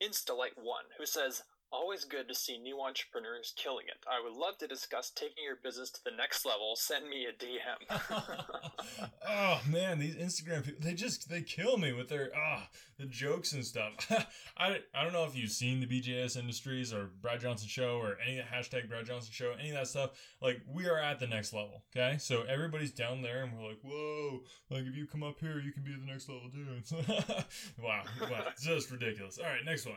Instalite1, 0.00 0.94
who 0.96 1.04
says, 1.04 1.42
Always 1.70 2.04
good 2.04 2.28
to 2.28 2.34
see 2.34 2.58
new 2.58 2.80
entrepreneurs 2.80 3.52
killing 3.56 3.86
it. 3.88 3.98
I 4.06 4.22
would 4.22 4.38
love 4.38 4.56
to 4.58 4.66
discuss 4.66 5.10
taking 5.10 5.44
your 5.44 5.58
business 5.62 5.90
to 5.90 6.04
the 6.04 6.16
next 6.16 6.46
level. 6.46 6.74
Send 6.76 7.08
me 7.08 7.26
a 7.26 7.32
DM. 7.32 9.10
oh 9.28 9.60
man, 9.68 9.98
these 9.98 10.16
Instagram 10.16 10.64
people 10.64 10.80
they 10.82 10.94
just 10.94 11.28
they 11.28 11.42
kill 11.42 11.76
me 11.76 11.92
with 11.92 12.08
their 12.08 12.30
ah 12.36 12.68
the 12.98 13.06
jokes 13.06 13.52
and 13.52 13.64
stuff. 13.64 13.92
I, 14.56 14.80
I 14.94 15.04
don't 15.04 15.12
know 15.12 15.24
if 15.24 15.36
you've 15.36 15.50
seen 15.50 15.80
the 15.80 15.86
BJS 15.86 16.36
Industries 16.36 16.92
or 16.92 17.10
Brad 17.20 17.40
Johnson 17.40 17.68
Show 17.68 17.98
or 17.98 18.16
any 18.26 18.40
hashtag 18.40 18.88
Brad 18.88 19.06
Johnson 19.06 19.30
Show, 19.32 19.52
any 19.58 19.70
of 19.70 19.76
that 19.76 19.88
stuff. 19.88 20.10
Like 20.40 20.62
we 20.66 20.86
are 20.88 20.98
at 20.98 21.20
the 21.20 21.26
next 21.26 21.52
level. 21.52 21.84
Okay, 21.94 22.18
so 22.18 22.42
everybody's 22.42 22.92
down 22.92 23.22
there, 23.22 23.44
and 23.44 23.52
we're 23.56 23.68
like, 23.68 23.80
whoa, 23.82 24.40
like 24.70 24.84
if 24.84 24.96
you 24.96 25.06
come 25.06 25.22
up 25.22 25.38
here, 25.38 25.60
you 25.60 25.72
can 25.72 25.84
be 25.84 25.92
at 25.92 26.00
the 26.00 26.06
next 26.06 26.28
level 26.28 26.50
too. 26.50 27.04
wow, 27.82 28.02
wow, 28.22 28.46
just 28.60 28.90
ridiculous. 28.90 29.38
All 29.38 29.44
right, 29.44 29.64
next 29.64 29.86
one. 29.86 29.96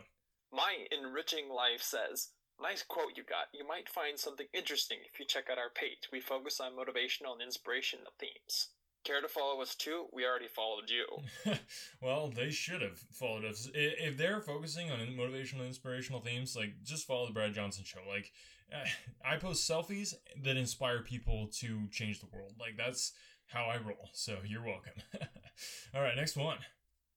My 0.51 0.85
enriching 0.91 1.49
life 1.49 1.81
says, 1.81 2.29
Nice 2.61 2.83
quote 2.83 3.13
you 3.15 3.23
got. 3.23 3.47
You 3.53 3.67
might 3.67 3.89
find 3.89 4.19
something 4.19 4.45
interesting 4.53 4.99
if 5.11 5.19
you 5.19 5.25
check 5.25 5.45
out 5.51 5.57
our 5.57 5.71
page. 5.73 6.09
We 6.11 6.21
focus 6.21 6.59
on 6.59 6.73
motivational 6.73 7.33
and 7.33 7.41
inspirational 7.41 8.13
themes. 8.19 8.69
Care 9.03 9.19
to 9.19 9.27
follow 9.27 9.61
us 9.61 9.73
too? 9.73 10.05
We 10.13 10.25
already 10.25 10.47
followed 10.47 10.87
you. 10.87 11.53
well, 12.01 12.29
they 12.29 12.51
should 12.51 12.83
have 12.83 12.99
followed 13.11 13.45
us. 13.45 13.67
If 13.73 14.15
they're 14.15 14.41
focusing 14.41 14.91
on 14.91 14.99
motivational, 14.99 15.59
and 15.59 15.67
inspirational 15.67 16.21
themes, 16.21 16.55
like 16.55 16.83
just 16.83 17.07
follow 17.07 17.25
the 17.25 17.33
Brad 17.33 17.55
Johnson 17.55 17.83
show. 17.83 18.01
Like, 18.07 18.31
eh, 18.71 18.87
I 19.25 19.37
post 19.37 19.67
selfies 19.67 20.13
that 20.43 20.55
inspire 20.55 21.01
people 21.01 21.49
to 21.61 21.87
change 21.89 22.19
the 22.19 22.27
world. 22.31 22.53
Like 22.59 22.77
that's 22.77 23.13
how 23.47 23.65
I 23.65 23.77
roll. 23.77 24.09
So 24.13 24.37
you're 24.45 24.63
welcome. 24.63 24.93
All 25.95 26.01
right, 26.01 26.15
next 26.15 26.37
one. 26.37 26.57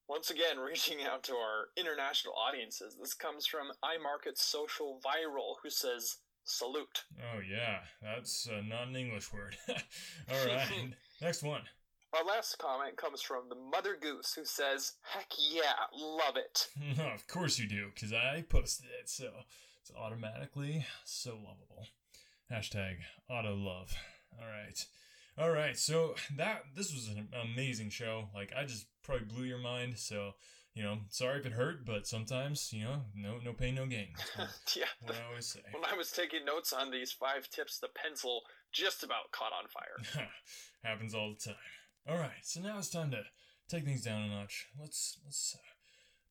Once 0.09 0.31
again, 0.31 0.59
reaching 0.65 0.99
out 1.03 1.23
to 1.25 1.33
our 1.35 1.69
international 1.77 2.35
audiences. 2.35 2.97
This 3.01 3.15
comes 3.15 3.47
from 3.47 3.69
iMarket 3.83 4.37
Social 4.37 5.01
Viral, 5.05 5.57
who 5.63 5.71
says, 5.71 6.19
Salute. 6.47 7.05
Oh, 7.19 7.41
yeah, 7.41 7.79
that's 8.03 8.47
uh, 8.47 8.61
not 8.67 8.89
an 8.89 8.97
English 8.97 9.33
word. 9.33 9.57
All 9.69 10.47
right, 10.47 10.95
next 11.23 11.43
one. 11.43 11.63
Our 12.13 12.25
last 12.25 12.59
comment 12.59 12.97
comes 12.97 13.23
from 13.23 13.49
the 13.49 13.57
Mother 13.57 13.97
Goose, 14.01 14.35
who 14.35 14.45
says, 14.45 14.93
Heck 15.03 15.33
yeah, 15.51 15.73
love 15.97 16.37
it. 16.37 16.69
of 17.15 17.27
course 17.27 17.59
you 17.59 17.67
do, 17.67 17.91
because 17.95 18.13
I 18.13 18.45
posted 18.49 18.87
it, 19.01 19.09
so 19.09 19.31
it's 19.81 19.91
automatically 19.99 20.87
so 21.05 21.31
lovable. 21.31 21.89
Hashtag 22.53 22.97
auto 23.29 23.55
love. 23.55 23.95
All 24.39 24.47
right. 24.47 24.85
All 25.37 25.51
right, 25.51 25.77
so 25.77 26.15
that 26.37 26.63
this 26.77 26.93
was 26.93 27.09
an 27.09 27.29
amazing 27.43 27.91
show. 27.91 28.29
Like 28.33 28.53
I 28.57 28.65
just 28.65 28.87
probably 29.03 29.27
blew 29.27 29.45
your 29.45 29.59
mind. 29.59 29.99
So 29.99 30.33
you 30.75 30.83
know, 30.85 30.99
sorry 31.09 31.41
if 31.41 31.47
it 31.47 31.53
hurt, 31.53 31.85
but 31.85 32.07
sometimes 32.07 32.73
you 32.73 32.85
know, 32.85 33.03
no 33.17 33.39
no 33.45 33.53
pain, 33.53 33.75
no 33.75 33.87
gain. 33.87 34.15
yeah, 34.77 34.85
what 35.03 35.17
I 35.17 35.29
always 35.29 35.47
say. 35.47 35.61
When 35.73 35.85
I 35.85 35.97
was 35.97 36.13
taking 36.13 36.45
notes 36.45 36.73
on 36.73 36.93
these 36.93 37.11
five 37.11 37.49
tips, 37.49 37.81
the 37.81 37.89
pencil 37.89 38.43
just 38.73 39.03
about 39.03 39.33
caught 39.33 39.53
on 39.53 39.69
fire. 39.69 40.29
Happens 40.85 41.15
all 41.15 41.31
the 41.31 41.51
time. 41.51 41.61
All 42.09 42.19
right, 42.19 42.43
so 42.43 42.61
now 42.61 42.79
it's 42.79 42.91
time 42.91 43.11
to 43.11 43.23
take 43.69 43.85
things 43.85 44.03
down 44.03 44.23
a 44.23 44.29
notch. 44.29 44.69
Let's 44.79 45.19
let's 45.25 45.57
uh, 45.57 45.63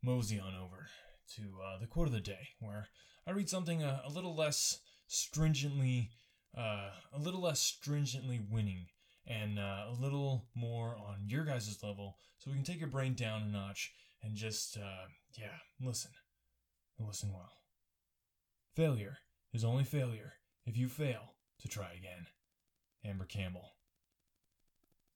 mosey 0.02 0.39
on 0.39 0.56
over 0.56 0.88
to 1.36 1.42
uh, 1.42 1.80
the 1.80 1.88
quote 1.88 2.08
of 2.08 2.13
the 2.13 2.22
day, 2.22 2.50
where 2.60 2.88
I 3.28 3.32
read 3.32 3.50
something 3.50 3.84
uh, 3.84 4.02
a 4.06 4.10
little 4.10 4.36
less 4.36 4.80
stringently, 5.08 6.12
uh, 6.58 6.92
a 7.12 7.20
little 7.20 7.42
less 7.42 7.60
stringently 7.60 8.39
winning 8.50 8.88
and 9.25 9.57
uh, 9.59 9.86
a 9.89 9.95
little 9.99 10.45
more 10.55 10.95
on 10.95 11.27
your 11.27 11.43
guys' 11.45 11.77
level 11.83 12.17
so 12.38 12.51
we 12.51 12.55
can 12.57 12.65
take 12.65 12.79
your 12.79 12.89
brain 12.89 13.13
down 13.13 13.41
a 13.43 13.45
notch 13.47 13.91
and 14.21 14.36
just, 14.36 14.77
uh, 14.77 15.07
yeah, 15.38 15.57
listen. 15.81 16.12
Listen 16.99 17.31
well. 17.33 17.51
Failure 18.75 19.17
is 19.53 19.63
only 19.63 19.83
failure 19.83 20.33
if 20.65 20.77
you 20.77 20.88
fail 20.88 21.36
to 21.62 21.67
try 21.67 21.91
again. 21.97 22.27
Amber 23.05 23.25
Campbell. 23.25 23.71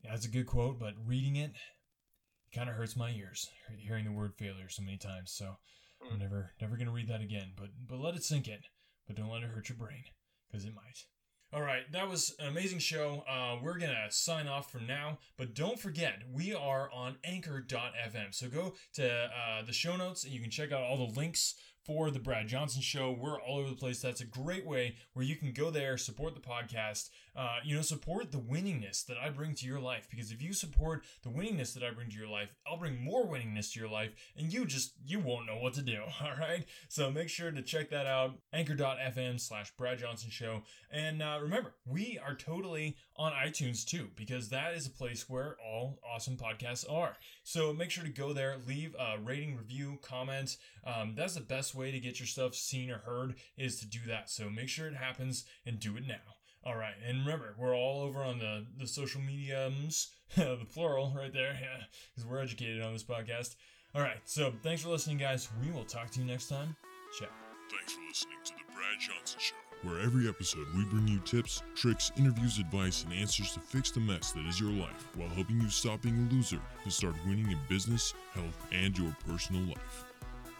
Yeah, 0.03 0.11
that's 0.11 0.25
a 0.25 0.29
good 0.29 0.45
quote, 0.47 0.79
but 0.79 0.93
reading 1.05 1.35
it, 1.37 1.51
it 1.51 2.55
kind 2.55 2.69
of 2.69 2.75
hurts 2.75 2.95
my 2.95 3.11
ears 3.11 3.49
hearing 3.77 4.05
the 4.05 4.11
word 4.11 4.33
failure 4.37 4.69
so 4.69 4.83
many 4.83 4.97
times. 4.97 5.31
So 5.31 5.57
I'm 6.01 6.17
Mm. 6.17 6.19
never 6.19 6.53
never 6.61 6.77
gonna 6.77 6.91
read 6.91 7.07
that 7.07 7.21
again. 7.21 7.53
But 7.55 7.69
but 7.87 7.99
let 7.99 8.15
it 8.15 8.23
sink 8.23 8.47
in. 8.47 8.59
But 9.07 9.15
don't 9.15 9.29
let 9.29 9.43
it 9.43 9.49
hurt 9.49 9.69
your 9.69 9.77
brain, 9.77 10.03
because 10.47 10.65
it 10.65 10.73
might. 10.73 11.05
All 11.53 11.61
right, 11.61 11.89
that 11.93 12.09
was 12.09 12.35
an 12.39 12.49
amazing 12.49 12.79
show. 12.79 13.23
Uh, 13.25 13.55
we're 13.63 13.77
gonna 13.77 14.07
sign 14.11 14.49
off 14.49 14.69
for 14.69 14.79
now, 14.79 15.17
but 15.37 15.55
don't 15.55 15.79
forget 15.79 16.23
we 16.29 16.53
are 16.53 16.89
on 16.91 17.15
Anchor.fm. 17.23 18.35
So 18.35 18.49
go 18.49 18.73
to 18.95 19.09
uh, 19.09 19.61
the 19.65 19.71
show 19.71 19.95
notes 19.95 20.25
and 20.25 20.33
you 20.33 20.41
can 20.41 20.51
check 20.51 20.73
out 20.73 20.81
all 20.83 20.97
the 20.97 21.17
links 21.17 21.55
for 21.87 22.11
the 22.11 22.19
Brad 22.19 22.49
Johnson 22.49 22.81
Show. 22.81 23.17
We're 23.17 23.39
all 23.39 23.59
over 23.59 23.69
the 23.69 23.75
place. 23.75 24.01
That's 24.01 24.19
a 24.19 24.25
great 24.25 24.65
way 24.65 24.97
where 25.13 25.25
you 25.25 25.37
can 25.37 25.53
go 25.53 25.71
there, 25.71 25.97
support 25.97 26.35
the 26.35 26.41
podcast, 26.41 27.09
uh, 27.33 27.59
you 27.63 27.73
know, 27.73 27.81
support 27.81 28.33
the 28.33 28.39
winningness 28.39 29.05
that 29.05 29.17
I 29.17 29.29
bring 29.29 29.55
to 29.55 29.65
your 29.65 29.79
life. 29.79 30.07
Because 30.09 30.31
if 30.31 30.41
you 30.41 30.51
support 30.51 31.05
the 31.23 31.29
winningness 31.29 31.73
that 31.73 31.83
I 31.83 31.91
bring 31.91 32.09
to 32.09 32.17
your 32.17 32.27
life, 32.27 32.49
I'll 32.67 32.77
bring 32.77 33.01
more 33.01 33.25
winningness 33.25 33.71
to 33.71 33.79
your 33.79 33.89
life, 33.89 34.11
and 34.35 34.51
you 34.51 34.65
just 34.65 34.95
you 35.05 35.19
won't 35.19 35.47
know 35.47 35.57
what 35.57 35.75
to 35.75 35.81
do. 35.81 36.01
All 36.21 36.35
right, 36.37 36.65
so 36.89 37.09
make 37.09 37.29
sure 37.29 37.51
to 37.51 37.61
check 37.61 37.89
that 37.91 38.05
out. 38.05 38.37
Anchor.fm 38.51 39.39
slash 39.39 39.71
Brad 39.77 39.99
Johnson 39.99 40.29
Show, 40.29 40.63
and 40.91 41.23
uh, 41.23 41.39
remember, 41.41 41.75
we 41.85 42.19
are 42.21 42.35
totally 42.35 42.97
on 43.15 43.31
iTunes 43.31 43.85
too, 43.85 44.09
because 44.15 44.49
that 44.49 44.73
is 44.73 44.87
a 44.87 44.91
place 44.91 45.29
where 45.29 45.55
all 45.65 45.99
awesome 46.07 46.37
podcasts 46.37 46.91
are. 46.91 47.15
So 47.43 47.71
make 47.71 47.91
sure 47.91 48.03
to 48.03 48.09
go 48.09 48.33
there, 48.33 48.57
leave 48.67 48.93
a 48.99 49.17
rating, 49.19 49.55
review, 49.55 49.99
comment. 50.01 50.57
Um, 50.85 51.13
that's 51.15 51.35
the 51.35 51.41
best 51.41 51.75
way 51.77 51.91
to 51.91 51.99
get 51.99 52.19
your 52.19 52.27
stuff 52.27 52.55
seen 52.55 52.91
or 52.91 52.97
heard 52.97 53.35
is 53.57 53.79
to 53.79 53.87
do 53.87 53.99
that. 54.07 54.29
So 54.29 54.49
make 54.49 54.69
sure 54.69 54.87
it 54.87 54.95
happens 54.95 55.45
and 55.65 55.79
do 55.79 55.95
it 55.97 56.07
now. 56.07 56.15
All 56.63 56.75
right, 56.75 56.95
and 57.07 57.19
remember, 57.19 57.55
we're 57.57 57.75
all 57.75 58.01
over 58.01 58.21
on 58.23 58.39
the 58.39 58.65
the 58.77 58.87
social 58.87 59.21
mediums, 59.21 60.09
the 60.35 60.65
plural 60.73 61.13
right 61.15 61.31
there, 61.31 61.57
yeah, 61.61 61.83
because 62.13 62.29
we're 62.29 62.41
educated 62.41 62.81
on 62.81 62.91
this 62.91 63.05
podcast. 63.05 63.55
All 63.95 64.01
right, 64.01 64.17
so 64.25 64.53
thanks 64.63 64.81
for 64.81 64.89
listening, 64.89 65.17
guys. 65.17 65.47
We 65.63 65.71
will 65.71 65.85
talk 65.85 66.09
to 66.11 66.19
you 66.19 66.25
next 66.25 66.49
time. 66.49 66.75
Ciao. 67.17 67.27
Thanks 67.69 67.93
for 67.93 68.01
listening 68.07 68.37
to 68.43 68.51
The 68.53 68.73
Brad 68.73 68.99
Johnson 68.99 69.39
Show, 69.39 69.55
where 69.83 70.01
every 70.01 70.27
episode 70.27 70.67
we 70.75 70.83
bring 70.85 71.07
you 71.07 71.19
tips, 71.19 71.63
tricks, 71.75 72.11
interviews, 72.17 72.59
advice, 72.59 73.03
and 73.03 73.13
answers 73.13 73.53
to 73.53 73.59
fix 73.59 73.91
the 73.91 73.99
mess 73.99 74.31
that 74.31 74.45
is 74.45 74.59
your 74.59 74.71
life 74.71 75.07
while 75.15 75.29
helping 75.29 75.61
you 75.61 75.69
stop 75.69 76.01
being 76.01 76.27
a 76.29 76.33
loser 76.33 76.59
and 76.83 76.91
start 76.91 77.15
winning 77.25 77.49
in 77.49 77.59
business, 77.69 78.13
health, 78.33 78.67
and 78.73 78.97
your 78.97 79.15
personal 79.25 79.61
life. 79.63 80.05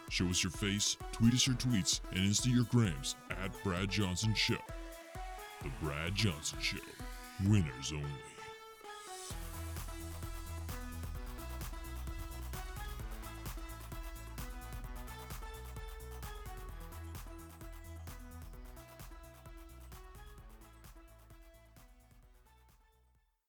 Show 0.10 0.28
us 0.28 0.43
your 0.43 0.52
face, 0.52 0.98
tweet 1.12 1.34
us 1.34 1.46
your 1.46 1.56
tweets, 1.58 2.00
and 2.12 2.20
Insta 2.20 2.54
your 2.54 2.63
grams 2.65 3.15
at 3.30 3.52
Brad 3.63 3.89
Johnson 3.89 4.34
Show. 4.34 4.56
The 5.63 5.70
Brad 5.82 6.15
Johnson 6.15 6.60
Show. 6.62 6.78
Winners 7.46 7.91
only. 7.91 8.37